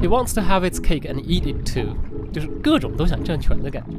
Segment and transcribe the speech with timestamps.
[0.00, 1.96] It wants to have its cake and eat it too，
[2.32, 3.96] 就是各种都想占全的感觉。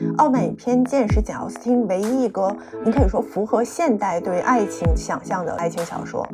[0.16, 2.54] 《傲慢与偏见》是简·奥斯汀唯一一个
[2.84, 6.28] 你可以说符合现代对爱情想象的爱情小说。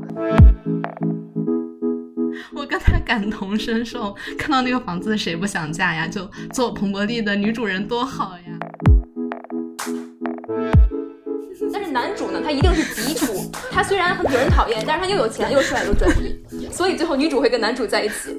[2.57, 6.09] 我跟他感同身受，看到那个房子谁不想嫁呀？
[6.09, 8.59] 就做彭伯利的女主人多好呀！
[11.71, 16.38] 但是男主呢，他一定是极处，他虽然很惹人讨厌，但是他又有钱又帅又专一，
[16.79, 18.39] 所以最后女主会跟男主在一起。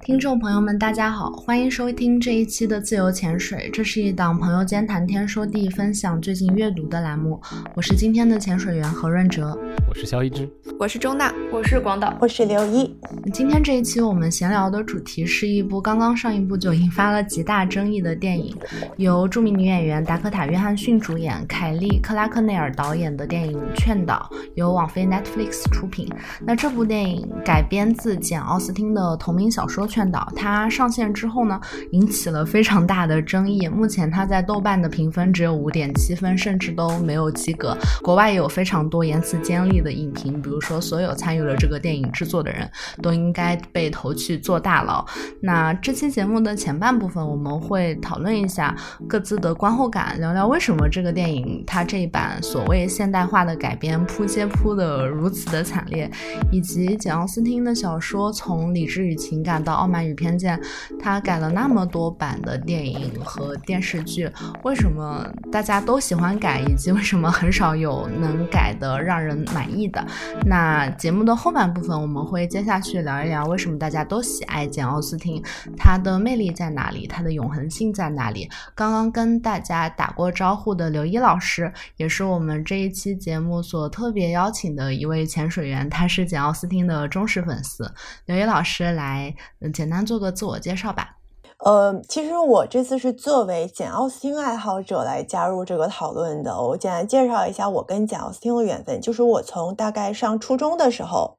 [0.00, 3.68] 听众朋友们，大家好，欢迎收听这一期的自由潜水。
[3.70, 7.38] 这是一档朋友间谈天说地、分享最近阅读的栏目。
[7.74, 9.54] 我是今天的潜水员何润哲，
[9.86, 10.48] 我是肖一之，
[10.78, 12.94] 我是周娜，我是广岛，我是刘一。
[13.32, 18.54] 今天这一期我们闲聊的主题是一部刚刚上映不久、引发了极大争议的电影，
[18.98, 26.08] 由著名女演员达科塔·约翰逊主演、凯莉·克拉克内尔导演的电影《劝导》，由网飞 Netflix 出品。
[26.40, 29.86] 那这部电影改编自简·奥斯汀的同名小说。
[29.86, 31.58] 劝导它上线之后呢，
[31.92, 33.68] 引起了非常大的争议。
[33.68, 37.76] 目前它在豆瓣的评分只有五点七分，甚至都没有及格。
[38.02, 42.68] 国外也有非常多言辞尖利的影评，比如说说所有参与了这个电影制作的人
[43.00, 45.06] 都应该被投去做大牢。
[45.40, 48.74] 那这期节目的前半部分，我们会讨论一下
[49.08, 56.10] 各自的观后感，聊聊为什么这个电影它这一版所谓现代化的改编扑街扑的如此的惨烈，
[56.50, 59.76] 以及简奥斯汀的小说从理智与情感到。
[59.76, 60.58] 傲慢与偏见，
[60.98, 64.26] 他改了那么多版的电影和电视剧，
[64.64, 65.22] 为什么
[65.52, 70.02] 大家都喜欢改，以及为什么很少有能改的让人满意的？
[70.46, 70.55] 那
[70.98, 75.42] 节目的后半部分，我们会接下去聊一聊为什么大家都喜爱简奥斯汀，
[75.76, 78.48] 它的魅力在哪里，它的永恒性在哪里？
[78.74, 87.92] 刚刚跟大家打过招呼的刘一老师，也是我们这一期节目所特别邀请的一位潜水员，他是简奥斯汀的忠实粉丝。
[88.26, 89.34] 刘一老师来。
[89.74, 91.15] 简单做个自我介绍吧。
[91.64, 96.60] 呃，其实我这次是作为简奥斯汀爱好者来加入这个讨论的。
[96.60, 101.38] 我简单介绍一下我跟简奥斯汀的缘分，就是我从大概上初中的时候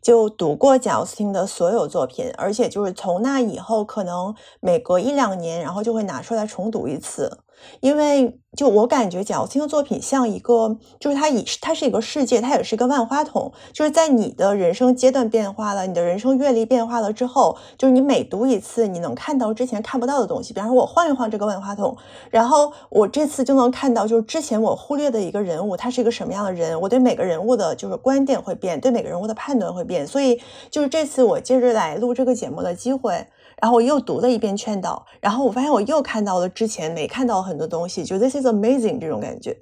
[0.00, 7.40] 就读过简奥斯汀的所有作品，而且就是从那以后，可能每隔一两年，然后就会拿出来重读一次，
[7.80, 8.40] 因为。
[8.56, 13.52] 就我感觉，蒋奥斯汀的作品像一个，就是它以它是一个世界，它也是一个万花筒。
[13.72, 20.52] 就是在你的人生阶段变化了，你的人生阅历变化了之后，就是你每读一次，你能看到之前看不到的东西。
[20.54, 21.96] 比方说，我晃一晃这个万花筒，
[22.30, 26.80] 然后我这次就能看到，就是之前我忽略的一个人物，他是一个什么样的人。
[26.80, 30.04] 我对每个人物的就是观点会变，对每个人物的判断会变。
[30.04, 30.40] 所以，
[30.70, 33.26] 就是这次我接着来录这个节目的机会。
[33.60, 39.56] 然后我又读了一遍劝导，然后我发现我又看到了之前没看到很多东西，就 This is amazing 这种感觉，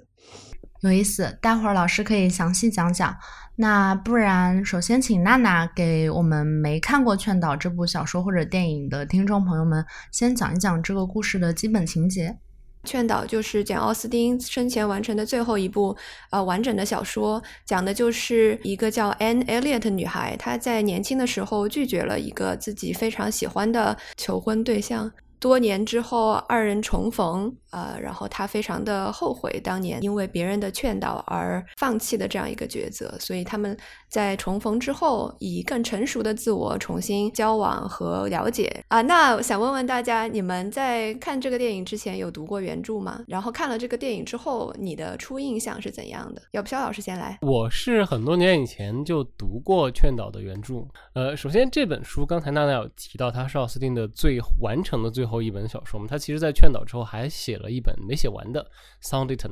[0.81, 1.37] 有意思。
[1.41, 3.15] 待会儿老师可以详细讲讲。
[3.59, 12.37] 那不然，首先请娜娜给我们没看过劝导这部小说或者电影的听众朋友们，先讲一讲这个故事的基本情节。
[12.83, 15.95] 劝导就是简·奥斯汀生前完成的最后一部
[16.29, 27.55] 呃完整的小说，讲的就是一个叫 Anne Elliot 女孩，她在年轻的时候拒绝了一个自己非常喜欢的求婚对象，多年之后二人重逢。
[27.69, 33.77] 呃，然后他非常的后悔当年因为别人的劝导而放弃的这样一个抉择，所以他们
[34.09, 39.01] 在重逢之后，以更成熟的自我重新交往和了解啊。
[39.01, 43.21] 那想问问大家，你们在看这个电影之前有读过原著吗？
[43.27, 46.41] 然后看了这个电影之后，你的初印象是怎样的？
[46.51, 47.37] 要不肖老师先来？
[47.41, 50.87] 我是很多年以前就读过劝导的原著。
[51.13, 56.07] 呃，首先这本书刚才娜娜有提到，它是奥斯汀的最完成的最后一本小说嘛？
[56.07, 57.57] 他其实在劝导之后还写。
[57.57, 58.63] 了一本没写完的
[59.03, 59.49] 《Soundington》，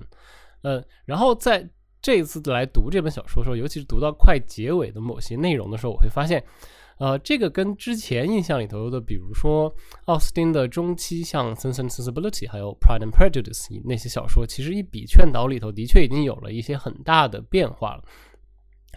[0.62, 1.68] 呃，然后在
[2.00, 6.44] 这一次来读这本小说的时候，尤其是读到快结尾的某些内容的时候，我会发现，
[7.00, 9.74] 呃，这个跟之前印象里头的，比如说
[10.06, 18.04] 奥斯汀的中期像《Sense and Sensibility》还有《Pride and Prejudice》那些小说，其实一比，劝导里头的确已经有了一些很大的变化了。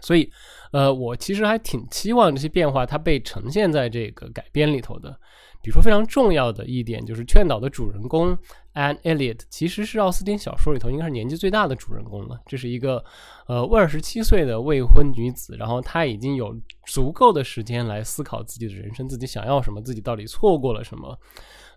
[0.02, 0.30] 所以，
[0.70, 5.18] 呃，我其实还挺期望这些变化它被呈现在这个改编里头的。
[5.60, 8.36] 比如说，非常重要的一点就是，劝导的主人公
[8.74, 12.38] Anne Elliot 其实是奥斯汀小说里头应该是年纪最大的主人公了。
[12.46, 13.04] 这是一个
[13.46, 16.56] 呃二十七岁的未婚女子，然后她已经有
[16.86, 21.18] 足够的时间来思考自己的人生，自己想要什么，自己到底错过了什么。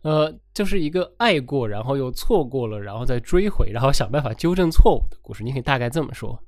[0.04, 5.44] 呃，就是一个爱过，然后又错过了，然后再追回，然后想办法纠正错误的故事。
[5.44, 6.40] 你可以大概这么说。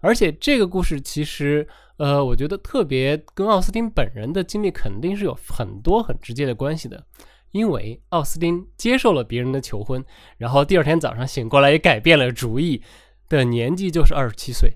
[0.00, 1.66] 而且这个故事其实。
[2.00, 7.04] 呃，我觉得特别跟奥斯汀本人的经历肯定是有很多很直接的关系的，
[7.50, 10.02] 因为奥斯汀接受了别人的求婚，
[10.38, 12.82] 然后第二天早上醒过来也改变了主意
[13.28, 14.72] 的年纪就是二十七岁。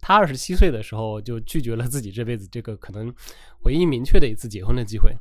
[0.00, 3.14] 他二十七岁的时候就拒绝了自己这辈子这个可能
[3.64, 5.14] 唯一明确的一次结婚的机会。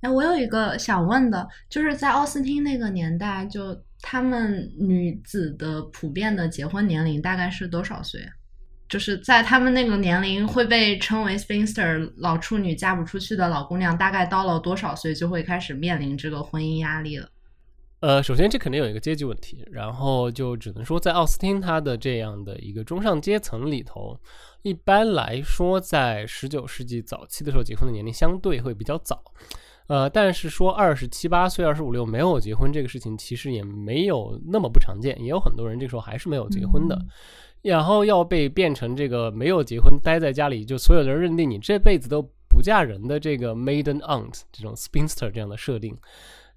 [0.00, 8.18] 哎，我有一个想问的，就是在奥斯汀那个年代，就他们女子的普遍的结婚年龄大概是多少岁？
[8.90, 17.28] 就是在他们那个年龄会被称为 spinster 老处女嫁不出去的老姑娘，大概到了多少岁就会开始面临这个婚姻压力了？
[18.00, 24.18] 呃，首先这肯定有一个阶级问题，然后就只能说在奥斯汀他的这样的一个中上阶层里头，
[24.62, 29.22] 一般来说在十九世纪早期的时候结婚的年龄相对会比较早。
[29.86, 36.96] 呃，但是说二十七八岁、二十五六没有结婚这个事情，其实也没有那么不常见，也有很多人这时候还是没有结婚的，
[37.62, 45.96] 然后要被变成这个没有结婚、待在家里，就所有人认定你这辈子都不嫁人的这个 maiden aunt 这种 spinster 这样的设定，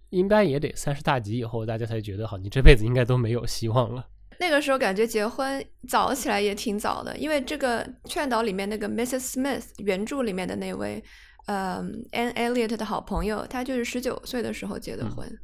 [0.09, 4.05] 应该也得三十大几以后，大家才觉得好，你这辈子应该都没有希望了。
[4.39, 9.33] 那个时候感觉结婚早起来也挺早的，因为这个劝导里面那个 Mrs.
[9.33, 11.03] Smith 原著里面的那位。
[11.45, 15.27] 嗯，Anne Elliot 的好朋友，她就是十九岁的时候结的婚。
[15.27, 15.39] 嗯，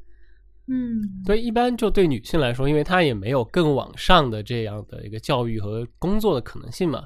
[1.26, 7.06] 对，一般就对女性来说，因为她也没有更往上的这样的一个教育和工作的可能性嘛。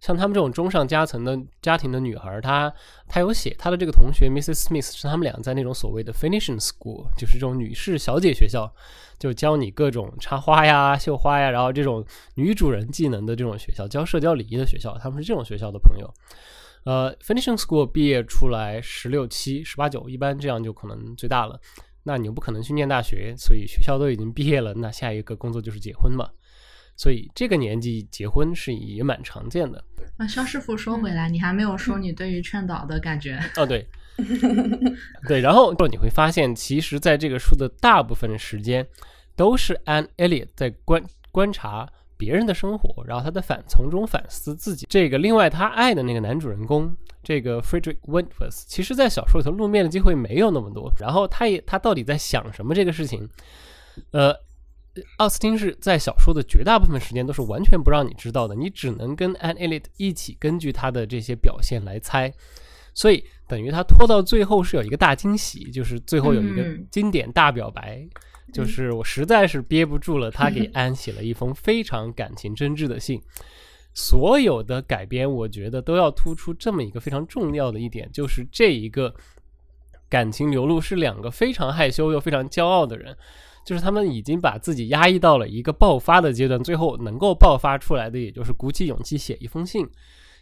[0.00, 2.72] 像他们这种中上阶层的家庭的女孩，她
[3.06, 4.64] 她有写她的这个同学 Mrs.
[4.64, 8.72] Smith 是他们俩在那种所谓的 Finishing School，就是这种女士小姐学校，
[9.18, 12.04] 就教你各种插花呀、绣花呀，然后这种
[12.34, 16.12] 女主人技能的这种学校，教社交礼仪的学校，他们是这种学校的朋友。
[16.84, 21.60] 呃，finishing school 毕业出来十六七、十八九，一般这样就可能最大了。
[22.04, 26.28] 那你又不可能去念大学，所以学校都已经毕业了，那下一个工作就是结婚嘛。
[26.96, 29.82] 所以这个年纪结婚是也蛮常见的。
[30.18, 33.40] 啊，肖师傅说回来，你还没有说你对于劝导的感觉。
[33.56, 33.86] 哦，对，
[35.26, 38.86] 对，然后你会发现，其实在这个书的大部分时间，
[39.34, 41.88] 都是 Anne Elliot 在观观察。
[42.14, 44.86] 别人的生活，然后他的反从中反思自己。
[44.88, 50.92] 这个另外他爱的那个男主人公，这个 Frederick Wentworth，其实在小说里头露面的机会没有那么多。
[50.98, 53.28] 然后他也他到底在想什么这个事情，
[54.10, 54.34] 呃，
[55.18, 62.32] 奥斯汀是在小说的绝大部分时间都是完全不让你知道的，你只能跟 Anne Elliot 一起根据他的这些表现来猜。
[62.94, 68.06] 所以等于他拖到最后是有一个大惊喜，就是最后有一个经典大表白。
[68.52, 73.22] 就是我实在是憋不住了，他给安写了一封非常感情真挚的信。
[73.94, 79.14] 所有的改编，我觉得都要突出这么一个非常重要的一点，就是这一个
[80.08, 83.16] 感情流露是两个非常害羞又非常骄傲的人，
[83.64, 89.88] 就是他们已经把自己压抑到了一个爆发的阶段，最后能够爆发出来的，也就是鼓起勇气写一封信。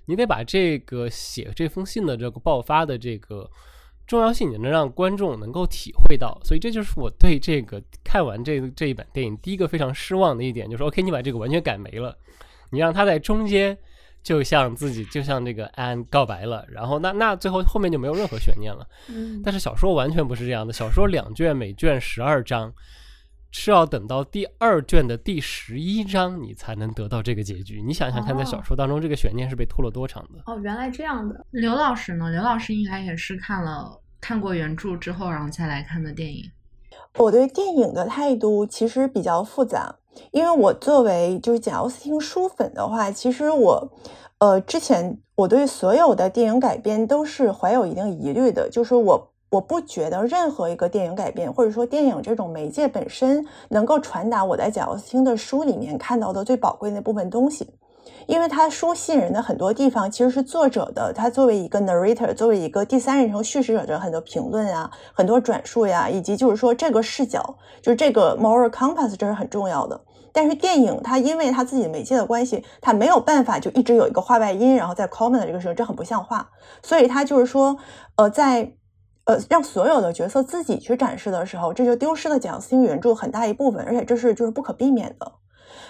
[0.07, 3.51] 你得把这个写这封信的这个爆发的这个。
[4.07, 12.19] 重要性，你能让观众能够体会到，所以这就是我对这个看完这这一版电影第一个非常失望的一点，就是 OK，你把这个完全改没了，
[12.71, 13.77] 你让他在中间
[14.23, 18.87] 就向自己就向这个安告白了，然后那那最后后面就没有任何悬念了。
[19.09, 22.73] 嗯，但是小说完全不是这样的，小说两卷，每卷十二章，
[23.51, 27.83] 是要等到第二卷的第十一章你才能得到这个结局。
[27.83, 30.43] 你想想看，在小说当中这个悬念是被拖了多长的？
[30.47, 31.47] 哦，原来这样的。
[31.51, 32.31] 刘老师呢？
[32.31, 34.01] 刘老师应该也是看了。
[34.21, 36.45] 看过原著之后，然后再来看的电影。
[37.19, 39.97] 我对电影的态度其实比较复杂，
[40.31, 43.91] 因为我作为就是简奥斯汀书粉的话，其实我，
[44.39, 57.69] 呃，之前我对所有的电影改编都是怀有一定疑虑的，就是我我不觉得任何一个电影改编或者说电影这种媒介本身能够传达我在简奥斯汀的书里面看到的最宝贵的部分东西。
[58.31, 70.01] 因为他书吸引人的很多地方，其实是作者的他作为一个 narrator，作为一个第三人称叙事者的很多评论啊，很多转述呀，以及就是说这个视角，就是这个 moral compass，这是很重要的。
[70.33, 76.49] 但是电影它因为它自己媒介的关系，它没有办法就一直有一个话外音，然后在 comment 的这个时候，这很不像话。
[76.85, 77.77] 所以它就是说，
[78.15, 78.75] 呃，在
[79.25, 85.33] 呃让所有的角色自己去展示的时候，这就丢失了简·奥斯汀原著很大一部分，而且这是就是不可避免的。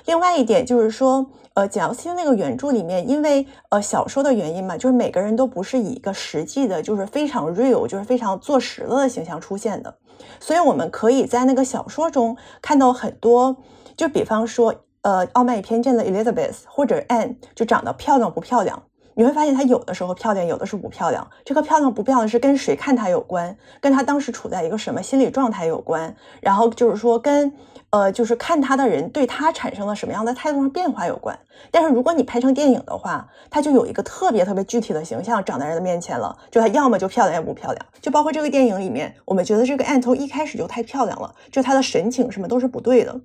[0.07, 9.97] 另外一点就是说，呃，简奥斯汀那个原著里面，因为呃小说的原因嘛，就是每个人都不是以一个实际的，就是非常 real，就是非常做实了的形象出现的，
[10.39, 13.57] 所以我们可以在那个小说中看到很多，
[13.97, 18.83] 就比方说，呃，傲慢与偏见的 Elizabeth 或者 Anne 就长得漂亮不漂亮，
[19.15, 21.29] 你会发现她有的时候漂亮，有的是不漂亮。
[21.45, 27.53] 这个漂亮不漂亮是跟谁看她有关，跟她当时处在一个什么心理状态有关，然后就是说跟。
[27.91, 31.37] 呃，就是看他的人对他产生了什么样的态度上变化有关。
[31.73, 37.87] 但是如果你拍成电影的话，他就有一个特别特别具体的形象长在人的面前了，就他要么就漂亮，要不漂亮。
[38.01, 43.21] 就包括这个电影里面，我们觉得这个 Anne 从一开始就太漂亮了，就她的神情什么都是不对的。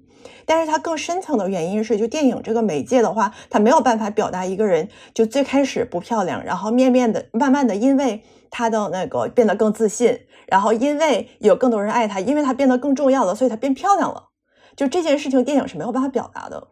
[0.48, 14.30] 但是它更深层的原因是，就电影这个媒介的话，它没有办法表达一个人就最开始不漂亮，然后面面的慢慢的因为他的那个变得更自信，然后因为有更多人爱他，因为他变得更重要了，所以他变漂亮了。
[14.76, 16.68] 就这件事情，电影是没有办法表达的。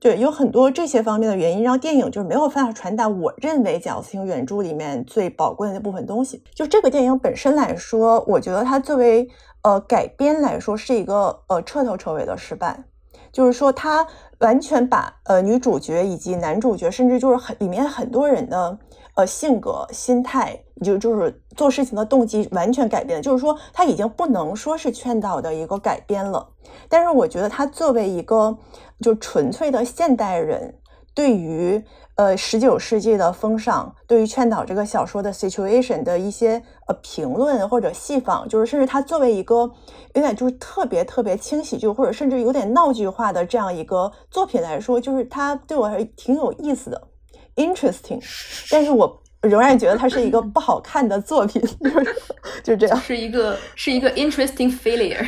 [0.00, 6.42] 对，有很多这些方面的原因，让电影就是没有办法传达我认为贾斯汀原著里面最宝贵的那部分东西。
[6.54, 9.28] 就这个电影本身来说，我觉得它作为
[9.62, 12.84] 呃改编来说是一个呃彻头彻尾的失败。
[13.32, 14.06] 就是说，它
[14.38, 18.78] 完全把呃女主角以及男主角，甚至就是很里面很多人的
[19.18, 23.20] 呃性格、心态，就就是做事情的动机完全改变。
[23.20, 26.50] 就是说，他已经不能说是劝导的一个改编了。
[26.88, 28.56] 但是，我觉得他作为一个
[29.00, 30.78] 就纯粹的现代人，
[31.16, 31.82] 对于
[32.14, 39.68] 呃十九世纪的风尚，对于劝导这个小说的 situation 的一些呃评论或者戏仿，就是甚至他作为一个
[40.14, 47.08] 有点就是特别特别轻喜剧或者甚至有点闹剧化的这样一个作品来说，就是他对我还挺有意思的
[47.58, 48.22] ，interesting。
[48.70, 52.16] 但是我仍然觉得它是一个不好看的作品，就是
[52.62, 55.26] 就这样，是一个是一个 interesting failure。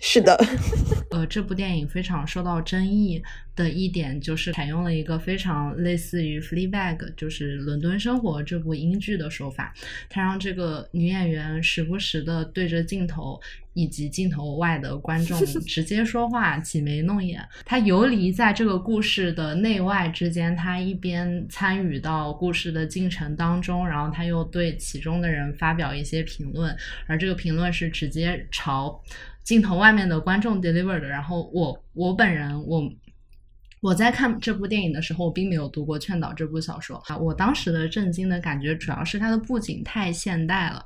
[0.00, 0.36] 是的，
[1.10, 3.22] 呃，这部电影非常受到争议
[3.54, 9.74] 的一点就是采用了一个非常类似于《Fleabag》就是《伦敦生活》这部英剧的手法，
[10.10, 13.40] 它让这个女演员时不时的对着镜头
[13.72, 17.42] 以及镜头外的观众 直接说话，挤眉弄眼。
[17.64, 26.76] 她游离在这个故事的内外之间，她一边参与到故事的进程当中，然后她又对其中的人发表一些评论，
[27.06, 29.02] 而这个评论是直接朝。
[29.46, 32.82] 镜头外面的观众 delivered，然后我我本人我
[33.80, 37.16] 我在看这部电影的时候，我并没有读过《劝导》这部小说啊。
[37.16, 40.84] 我当时的震惊的感觉主要是它的布景太现代了。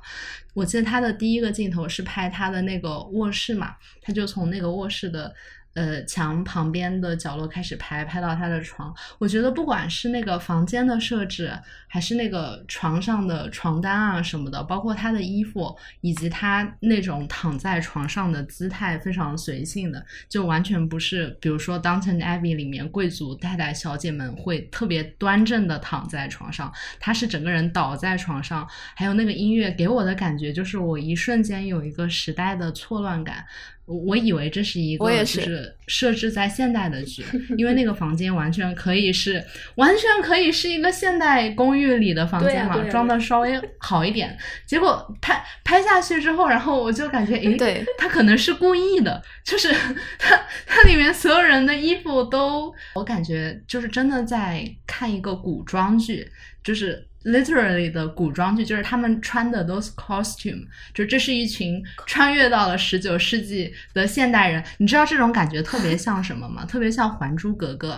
[0.53, 5.33] 我记得它的第一个镜头是拍他的那个卧室嘛，他就从那个卧室的。
[5.73, 8.93] 呃，墙旁边的角落开始拍，拍到他的床。
[9.17, 11.51] 我觉得不管是那个房间的设置，
[11.87, 33.45] 还是那个床上的床单啊什么的，包括他的衣服，以及他那种躺在床上的姿态，非常随性的，就完全不是，比如说《Downton Abbey》里面贵族太太小姐们会特别端正的躺在床上，他是整个人倒在床上，还有那个音乐给我的感觉，就是我一瞬间有一个时代的错乱感。
[33.85, 37.23] 我以为这是一个就是设置在现代的剧，
[37.57, 39.43] 因为那个房间完全可以是
[39.75, 44.37] 完全可以是一个现代公寓里的房间嘛，装的稍微好一点。
[44.65, 49.73] 结果拍拍下去之后，然后我就感觉，诶，他可能是故意的，就是
[50.17, 56.25] 他他里面所有人的衣服都，我感觉就是真的在看一个古装剧，
[56.63, 57.07] 就是。
[57.23, 64.63] Literally 的古装剧，就是他们穿的都是 costume，就这是一群穿越到了十九世纪的现代人。
[64.77, 66.65] 你知道这种感觉特别像什么吗？
[66.65, 67.93] 特别像《还珠格格》。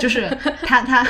[0.00, 0.28] 就是
[0.62, 1.04] 他，他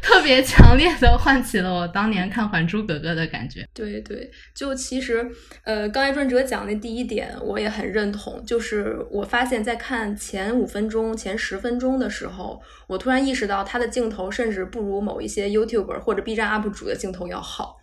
[0.00, 3.66] 特别强烈的唤起了我当年看《还珠格格》的感觉。
[3.74, 5.28] 对对，就其实，
[5.64, 8.44] 呃，刚才润哲讲的第一点，我也很认同。
[8.44, 17.78] 就是我发现，在看前五分钟、前十分钟的时候，我突然意识到他的镜头甚至不如某一些 YouTuber 或者 B 站 UP 主的镜头要好。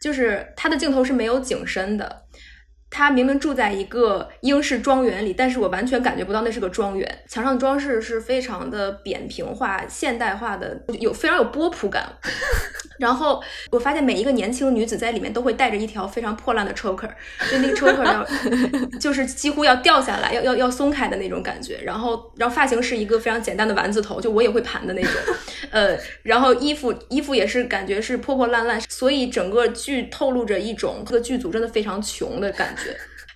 [0.00, 2.24] 就是他的镜头是没有景深的。
[2.90, 7.18] 他明明住在一个英式庄园里，但是我完全感觉不到那是个庄园。
[7.28, 12.06] 墙上的装饰是非常的扁平化、现代化的，有非常有波普感。
[12.98, 17.10] 然后我发现每一个年轻女子在里面都会带着一条非常破烂的 choker，
[17.50, 18.26] 就那个 choker 要
[18.98, 21.78] 就是几乎要掉下来、要要要松开的那种感觉。
[21.84, 25.12] 然后，然后发型是一个非常简单的丸子头，就我也会盘的那种。
[25.70, 32.85] 呃，然后衣服衣服也是感觉是破破烂烂，所以整个剧透露着一种这个剧组真的非常穷的感觉。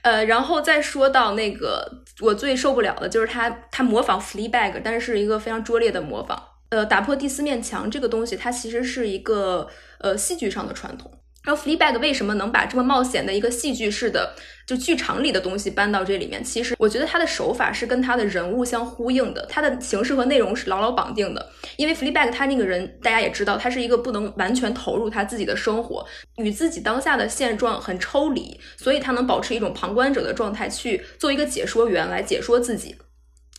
[0.02, 6.42] 呃，然后再说到那个我最受不了的就是他他模仿 Fleabag，但是是一个非常拙劣的模仿。
[6.70, 11.19] 呃，打破第四面墙这个东西，它其实是一个呃戏剧上的传统。
[11.42, 14.34] 然后 Fleabag 为什么能把这么冒险的一个戏剧式的
[14.66, 16.44] 就剧场里的东西搬到这里面？
[16.44, 21.50] 其实我觉得他的手法是跟他的人物相呼应的，他的形式和内容是牢牢绑定的。
[21.76, 26.06] 因为 Fleabag 他那个人，大家也知道，他是一个不能完全投入他自己的生活，
[26.36, 32.96] 与自己当下的现状很抽离，所以他能保持一种旁观者的状态，去做一个解说员来解说自己。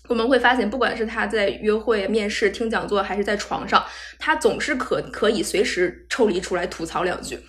[0.08, 3.84] 我们会发现，不管是他在约会、面试、听讲座，还是在床上，
[4.20, 7.40] 他总是可可以随时抽离出来吐槽两句。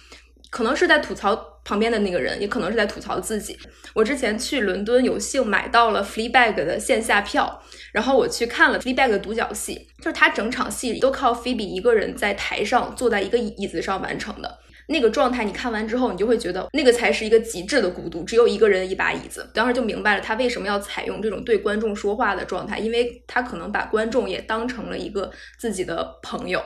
[0.53, 3.59] 可能是在吐槽旁边的那个人，也可能是在吐槽自己。
[3.95, 14.59] 我之前去伦敦有幸买到了 Fleabag 的线下票，然后我去看了 Fleabag 独角戏，就是他整场戏都靠 Phoebe 一个人在台上坐在一个椅子上完成的。
[14.89, 19.49] 那个状态，你看完之后，你就会觉得那个才是一个极致的孤独，只有一个人一把椅子。
[19.55, 26.63] 当时就明白了他为什么要采用这种对观众说话的状态，因为他可能把观众也当成了一个自己的朋友。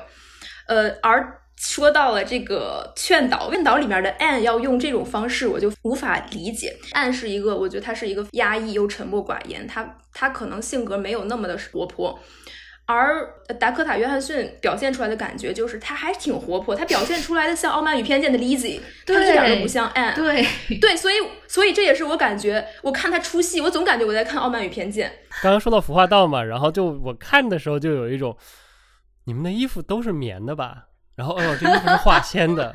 [0.66, 6.76] 呃，而说到了这个劝导，劝导里面的 Anne 要用这种方式，我就无法理解。
[6.92, 12.18] Anne 是一个，我觉得他是一个压抑又沉默寡言，他他可能性格没有那么的活泼。
[12.88, 20.14] 而达科塔·约翰逊表现出来的感觉就是他还挺活泼，他表现出来的像《傲慢与偏见》的 Lizzie，他一点都不像 Anne。
[20.14, 20.46] 对
[20.78, 21.14] 对，所以
[21.48, 25.10] 所以这也是我感觉，我看他出戏，我总感觉我在看《傲慢与偏见》。
[25.42, 28.36] 刚刚说到服化道嘛，然后就我看的时候就有一种，
[29.25, 30.84] 你们的衣服都是棉的吧？
[31.16, 32.73] 然后哦，这衣服是化纤的。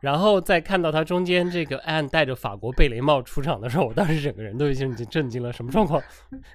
[0.00, 6.02] 然后再看到他中间这个安戴着法国贝雷帽出场的时候，我当时整个人都已经已经震惊了，什么状况？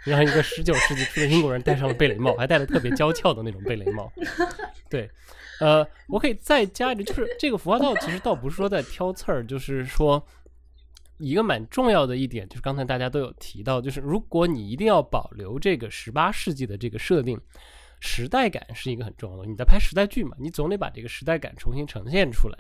[0.03, 4.12] 让一个十九世纪初的英国人戴上了贝雷帽，还戴的特别娇俏的那种贝雷帽。
[4.89, 5.10] 对，
[5.62, 10.22] 呃，我可以再加一句，就是这个服化道其实倒不是说在挑刺儿，就是说
[11.17, 17.39] 一个蛮重要的一点，就是刚才大家都有提到，就是如果你一定要保留这个十八世纪的这个设定，
[18.00, 19.46] 时代感是一个很重要的。
[19.46, 22.58] 你在拍时代剧嘛，你总得把这个时代感重新呈现出来。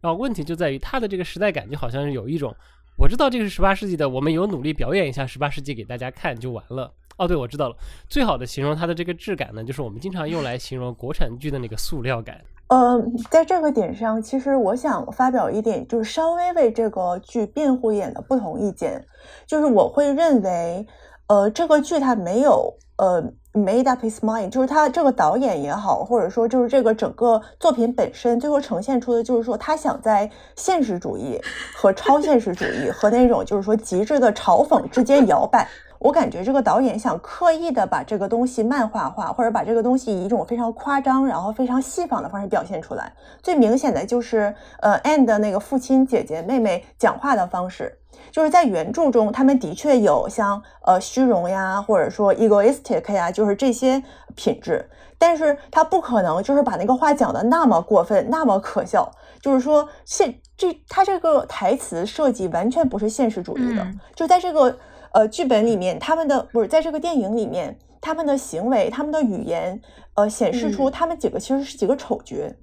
[0.00, 2.54] 然后问题就在于它的这个时代感，就好像是有一种，
[2.98, 6.92] 我知道这个是十八世纪的，我们有努力表演一下十八世纪给大家看就完了。
[7.16, 7.76] 哦，对，我知道了。
[8.08, 12.40] 最好的形容它的这个质感呢，就是我们经常用来形容国产剧的那个塑料感。
[12.68, 13.00] 呃，
[13.30, 19.06] 在这个点上，其实我想发表一点，就是稍微为这个剧辩护一点的不同意见，
[19.46, 20.86] 就是我会认为，
[21.28, 23.22] 呃，这个剧它没有，呃。
[23.56, 31.40] Made up his mind，就是他这个导演也好，或者说就是这个整个作品本身，最后呈现出的就是说他想在现实主义
[31.72, 35.68] 和超现实主义和那种就是说极致的嘲讽之间摇摆。
[36.04, 43.10] 我感觉这个导演想刻意的把这个东西漫画化，或者把这个东西以一种非常夸张，然后非常戏仿的方式表现出来。
[43.42, 47.98] 最明显的就是，呃，And 那个父亲、姐姐、妹妹讲话的方式。
[48.30, 54.02] 就是在原著中，他们的确有像呃虚荣呀，或者说 egoistic 呀，就是这些
[54.34, 59.10] 品质，但是他不可能就是把那个话讲的那么过分，那么可笑。
[59.40, 64.78] 就是说现这他这个台词设计完全不是现实主义的，就在这个
[65.14, 69.80] 呃剧本里面，他们的不是在这个电影里面，他们的行为、他们的语言，
[70.14, 72.54] 呃，显示出他们几个其实是几个丑角，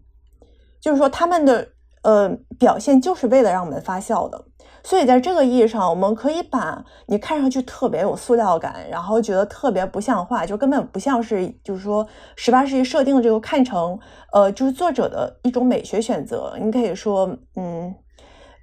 [0.79, 1.69] 就是说他们的
[2.03, 4.45] 呃表现就是为了让我们发笑的。
[4.83, 13.99] 所以，在这个意义上，我们可以把你看上去特别有塑料感，然后觉得特别不像话，就根本不像是，就是说十八世纪设定的这个看成，
[14.33, 16.57] 呃，就是作者的一种美学选择。
[16.59, 17.93] 你可以说，嗯，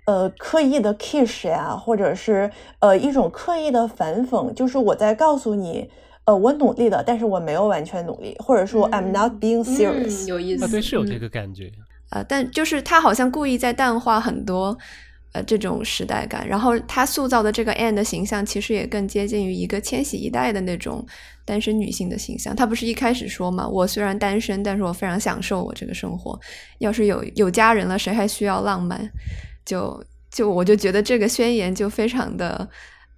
[0.09, 5.87] 呃，刻意的 kiss 呀，或者是呃一种刻意的反讽，就是我在告诉你，
[6.25, 10.27] 呃，我努力了，但是我没有完全努力，或者说 I'm not being serious。
[10.27, 11.71] 有意思，对，是有这个感觉。
[12.09, 14.79] 呃，但就是他好像故意在淡化很多。
[15.33, 21.05] 呃，这种时代感，然后他塑造的这个 Anne 的形象，其实也更接近于一个千禧一代的那种
[21.45, 22.57] 单身女性的形象。
[22.57, 26.41] 他不是一开始说嘛，我虽然单身，但是我非常享受我这个生活。
[26.79, 28.99] 要是有有家人了，谁还需要浪漫？
[29.69, 32.67] 就就我就觉得这个宣言就非常的。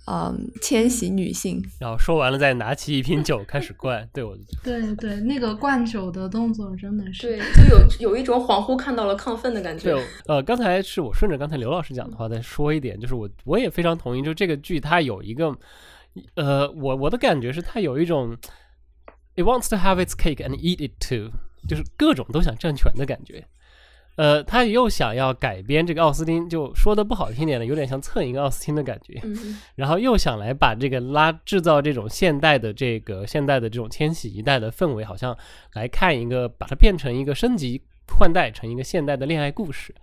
[0.06, 4.08] 嗯，迁徙女性，然后说完了，再拿起一瓶酒开始灌。
[4.12, 9.92] 对我，对对，那个灌酒的动作真的是，对，就有有一种恍惚看到了亢奋的感觉。
[9.92, 15.54] 对，呃，刚才是我顺着刚才刘老师讲的话再说一点，就是我我也非常同意，就这个剧它有一个，
[16.34, 18.36] 呃，我我的感觉是它有一种
[19.36, 21.30] ，it wants to have its cake and eat it too，
[21.68, 23.46] 就是各种都想占全的感觉。
[24.20, 29.18] 呃，他又想要改编这个奥斯汀，就说的不好听点的，有点像蹭一个奥斯汀的感觉。
[29.76, 35.34] 然后又想来把这个拉制造这种现代的这个现代的这种千禧一代的氛围，好像
[35.72, 37.80] 来看一个，把它变成一个升级
[38.18, 39.94] 换代成一个现代的恋爱故事。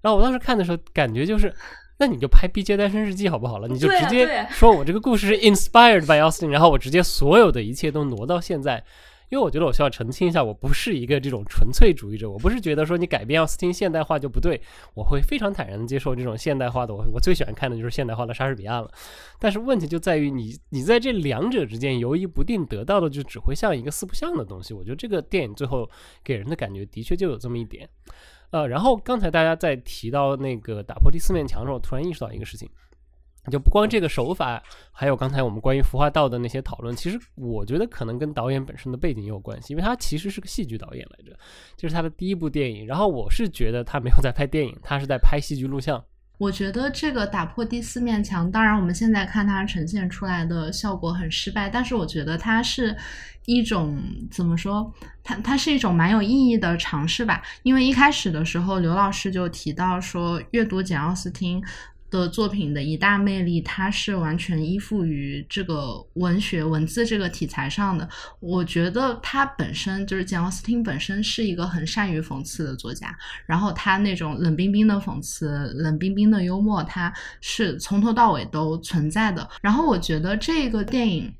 [0.00, 1.54] 然后我当时看的时候，感觉就是，
[1.98, 3.68] 那你就拍《B 街单身日记》好不好了？
[3.68, 8.82] 你就直接说我这个故事是 inspired by Austin，然后我直接所有的一切都挪到现在。
[9.30, 14.60] 因为我觉得我需要澄清一下，我不是一个这种纯粹主义者，我不是觉得说你改编奥斯汀现代化就不对，
[14.92, 16.92] 我会非常坦然的接受这种现代化的。
[16.92, 18.90] 我我最喜欢看的就是现代化的莎士比亚了。
[19.38, 24.74] 但是问题就在于你你在这两者之间犹豫不定，得到的就只会像一个四不像的东西。
[24.74, 25.88] 我觉得这个电影最后
[26.24, 27.88] 给人的感觉的确就有这么一点。
[28.50, 32.68] 呃，然后刚才大家在提到那个打破第四面墙的时候，突然意识到一个事情，
[33.50, 41.38] 就不光这个手法，还有刚才我们关于服化道的那些讨论，其实我觉得可能跟导演本身的背景也有关系，因为他其实是个戏剧导演来着，
[41.76, 42.86] 就是他的第一部电影。
[42.86, 46.02] 然后我是觉得他没有在拍电影，他是在拍戏剧录像。
[46.38, 52.96] 我觉得这个打破第四面墙，当然我们现在看它呈现出来的效果很失败，但是我觉得它是
[53.44, 54.90] 一种怎么说？
[55.22, 57.42] 它它是一种蛮有意义的尝试吧。
[57.62, 61.62] 因为一开始的时候，刘老师就提到说，阅读简奥斯汀。
[62.10, 68.08] 的作品的一大魅力，它是完全依附于这个文学文字这个题材上的。
[68.40, 79.48] 我觉得他本身就是简奥斯汀本身是一个很善于讽刺的作家，然后他那种冷冰冰的讽刺、冷冰冰的幽默，他是从头到尾都存在的。
[79.62, 81.32] 然后我觉得这个电影，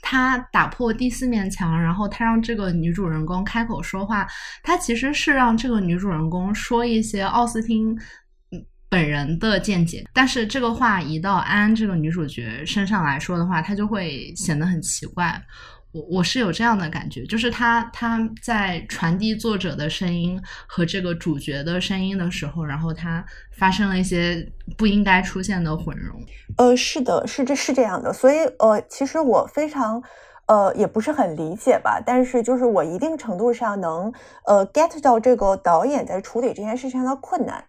[0.00, 4.26] 他打破第四面墙，然后他让这个女主人公开口说话，
[4.62, 7.96] 他其实是让这个女主人公说一些奥斯汀。
[8.94, 15.42] 本人的见解，但是这个话移到安这个女主角身上来说的话，她就会显得很奇怪。
[15.90, 23.24] 我我是有这样的感觉，就是她她在传递作者的声音和这个主角的声音的时候，然后她
[23.58, 26.16] 发生了一些不应该出现的混融。
[26.58, 30.00] 呃，是的，是这是这样的，所以呃，其实我非常
[30.46, 34.12] 呃也不是很理解吧，但是就是我一定程度上能
[34.46, 37.64] 呃 get 到这个导演在处理这件事情上的困难。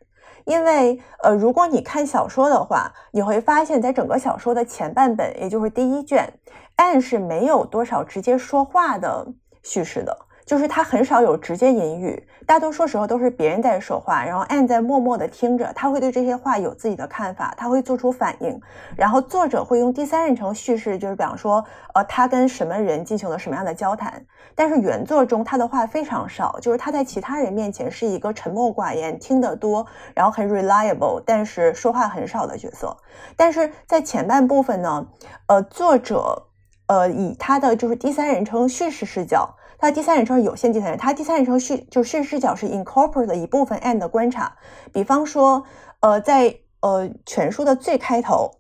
[0.46, 6.32] 因为，呃，如果你看小说的话，你会发现在整个小说的前半本，也就是第一卷
[6.78, 9.28] ，Anne 是没有多少直接说话的
[9.64, 10.25] 叙事的。
[10.46, 18.62] 就是他很少有直接引语，大多数时候都是别人在说话，然后 Anne 在默默的听着，他会对这些话有自己的看法，他会做出反应，
[18.96, 24.24] 然后作者会用第三人称叙事，就是比方说，呃，他跟什么人进行了什么样的交谈。
[24.54, 32.96] 但是原作中他的话非常少，就是他在其他人面前是一个沉默寡言、听得多，然后很 reliable，但是说话很少的角色。
[33.36, 35.08] 但是在前半部分呢，
[35.48, 36.44] 呃，作者，
[36.86, 39.56] 呃，以他的就是第三人称叙事视角。
[39.78, 44.56] 它第三人称是有限第三人，它第三人称叙就叙事视角是 incorporate 的一部分 and 的观察。
[44.92, 45.64] 比方说，
[46.00, 48.52] 呃，在呃全书的最开头，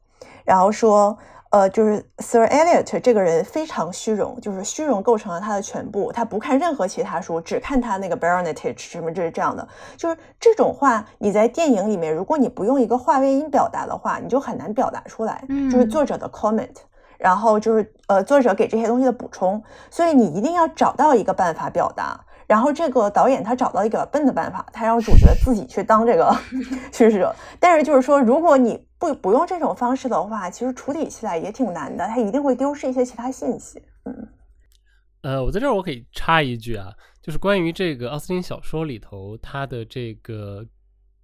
[0.43, 1.17] 然后说，
[1.51, 16.75] 呃，就是 Sir Elliot 这个人非常虚荣，就是虚荣构成了他的全部，他不看任何其他书，只看他那个 Baronetage 什么这是这样的，就是这种话，你在电影里面，如果你不用一个话外音表达的话，你就很难表达出来，就是作者的 comment。
[17.25, 19.59] 然后就是呃，作者给这些东西的补充，
[19.89, 22.23] 所以你一定要找到一个办法表达。
[22.45, 26.31] 然后这个导演他找到一个笨的办法，他让主角自己去当这个
[26.93, 27.35] 叙事者。
[27.59, 33.81] 但是就是说，如果你不不用这种方式的话，其实处理起来也挺难的，他一定会丢失一些其他信息。
[34.03, 34.27] 嗯，
[35.23, 40.63] 呃，我在这儿我可以插一句啊，就是关于这个奥斯汀小说里头他的这个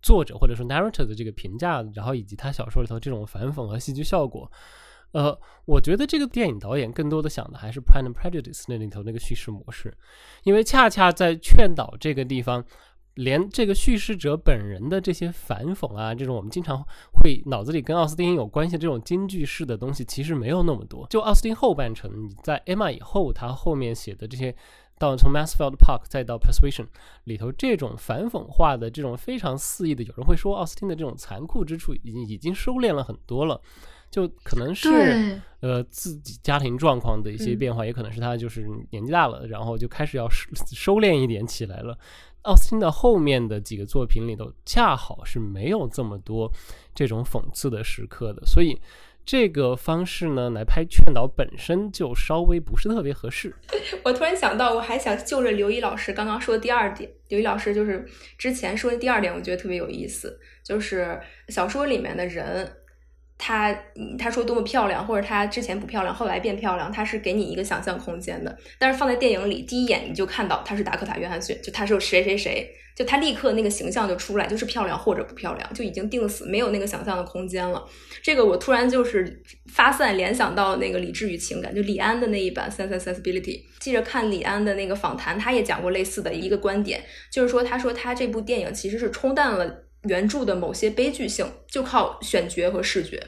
[0.02, 4.52] 作者或者说 narrator 的这个评价，然后以及他小说里头这种反讽和戏剧效果。
[5.12, 9.94] 呃，我觉得这个电影导演更多的想的还是《Pride and Prejudice》那里头那个叙事模式，
[10.44, 12.64] 因为恰恰在劝导这个地方，
[13.16, 21.06] 连这个叙事者本人的这些反讽啊，这种我们经常会脑子里跟奥斯汀有关系的这种京剧式的东西，其实没有那么多。
[21.10, 24.56] 就奥斯汀后半程，你在 Emma 以后，他后面写的这些，
[24.98, 26.88] 到从 Mansfield Park 再到 Persuasion
[27.26, 33.60] 里头，这种反讽化的这种非常肆意的，有人会说奥斯汀的这种残酷之处已经已经收敛了很多了。
[34.12, 40.46] 就可能是呃自己家庭状况的一些变化，也可能是他就是年纪大了，然后就开始要收
[40.76, 41.98] 收敛一点起来了。
[42.44, 46.52] 奥斯汀的后面的几个作品里头，恰好是没有这么多
[46.94, 48.82] 这种讽刺的时刻的，所以
[49.24, 53.56] 这个方式呢来拍劝导本身就稍微不是特别合适。
[54.04, 58.06] 我突然想到，我还想就着刘一老师刚刚说的第二点，刘一老师就是
[58.40, 62.78] 之前说的第二点，我觉得特别有意思，就是小说里面的人。
[63.44, 63.76] 他
[64.20, 68.56] 他说多么漂亮，或者他之前不漂亮，后来变漂亮，他是给你一个想象空间的。
[68.78, 77.84] 但是放在电影里，第一眼你就看到他是达克塔·约翰逊，就他是谁谁谁，就他立刻那个形象就出来，就是漂亮或者不漂亮，就已经定死，没有那个想象的空间了。
[78.22, 79.42] 这个我突然就是
[79.74, 83.58] 发散联想到那个理智与情感，就李安的那一版《Sense and Sensibility》。
[83.80, 87.02] 记着看李安的那个访谈，他也讲过类似的一个观点，
[87.32, 89.86] 就是说他说他这部电影其实是冲淡了。
[90.04, 93.22] 原著的某些悲剧性就靠选角和视觉。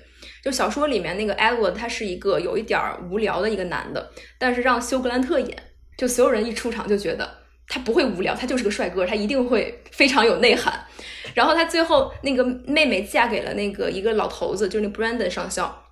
[0.44, 5.58] 就小说里面那个 Edward，他是一个有一点无聊的一个男的，但是让休格兰特演，
[5.98, 7.30] 就所有人一出场就觉得
[7.68, 10.86] 他不会无聊，他就是个帅哥，他一定会 非常有内涵。
[11.34, 15.84] 然后他最后那个妹妹嫁给了那个一个老头子，就是那 Brandon 上校。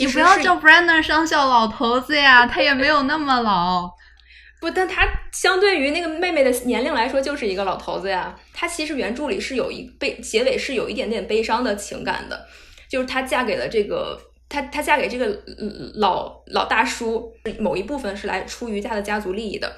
[0.00, 3.90] 你不要叫 Brandon 上校老头子呀，他也没有那么老。
[4.60, 8.34] 不，但他相对于那个妹妹的年龄来说，就是一个老头子呀。
[8.52, 12.46] 他其实原著里是有一悲，结尾是有一点点悲伤的情感的，
[12.88, 14.18] 就是她嫁给了这个。
[14.48, 15.42] 她她嫁给这个
[15.96, 19.70] 老老大叔，某一部分是来出于她的家族利益的。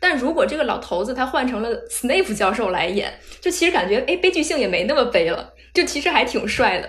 [0.00, 6.88] 但如果这个老头子他换成了 Snape 教授来演，就其实感觉哎，悲剧性也没那么悲了，就其实还挺帅的。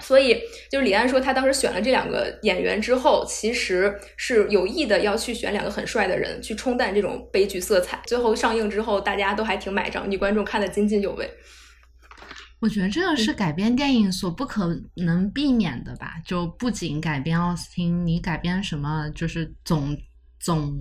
[0.00, 0.38] 所以
[0.70, 8.00] 就是李安说，他当时选了这两个演员之后，其实是有意的要去选两个很帅的人去冲淡这种悲剧色彩。
[8.06, 11.30] 最后上映之后，大家都还挺买账，女观众看得津津有味。
[12.60, 16.14] 我觉得这个是改编电影所不可能避免的吧？
[16.24, 19.96] 就不仅改编奥斯汀，你改编什么，就是总
[20.40, 20.74] 总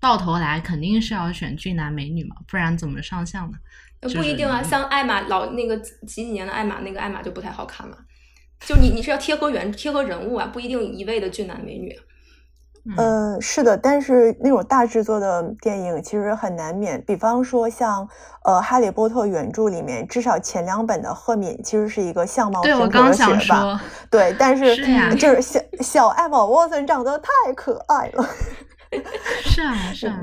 [0.00, 3.56] 到头来肯定是要选俊男美女嘛，不然怎么上相呢？
[4.00, 7.96] 不一定啊，像艾玛老那个几几年的艾玛，那个艾玛就不太好看嘛。
[8.66, 11.94] 就你你是要贴合原贴合人物啊，不一定一味的俊男美女。
[12.96, 17.00] 嗯，是的，但是那种大制作的电影其实很难免。
[17.06, 18.08] 比方说像
[18.44, 23.80] 呃《哈利波特》原著里面，至少前两本的赫敏其实是一个相貌平平的学霸。
[24.10, 24.76] 对，但是
[25.14, 28.28] 就是小小艾玛沃森长得太可爱了。
[29.46, 30.18] 是啊，是啊。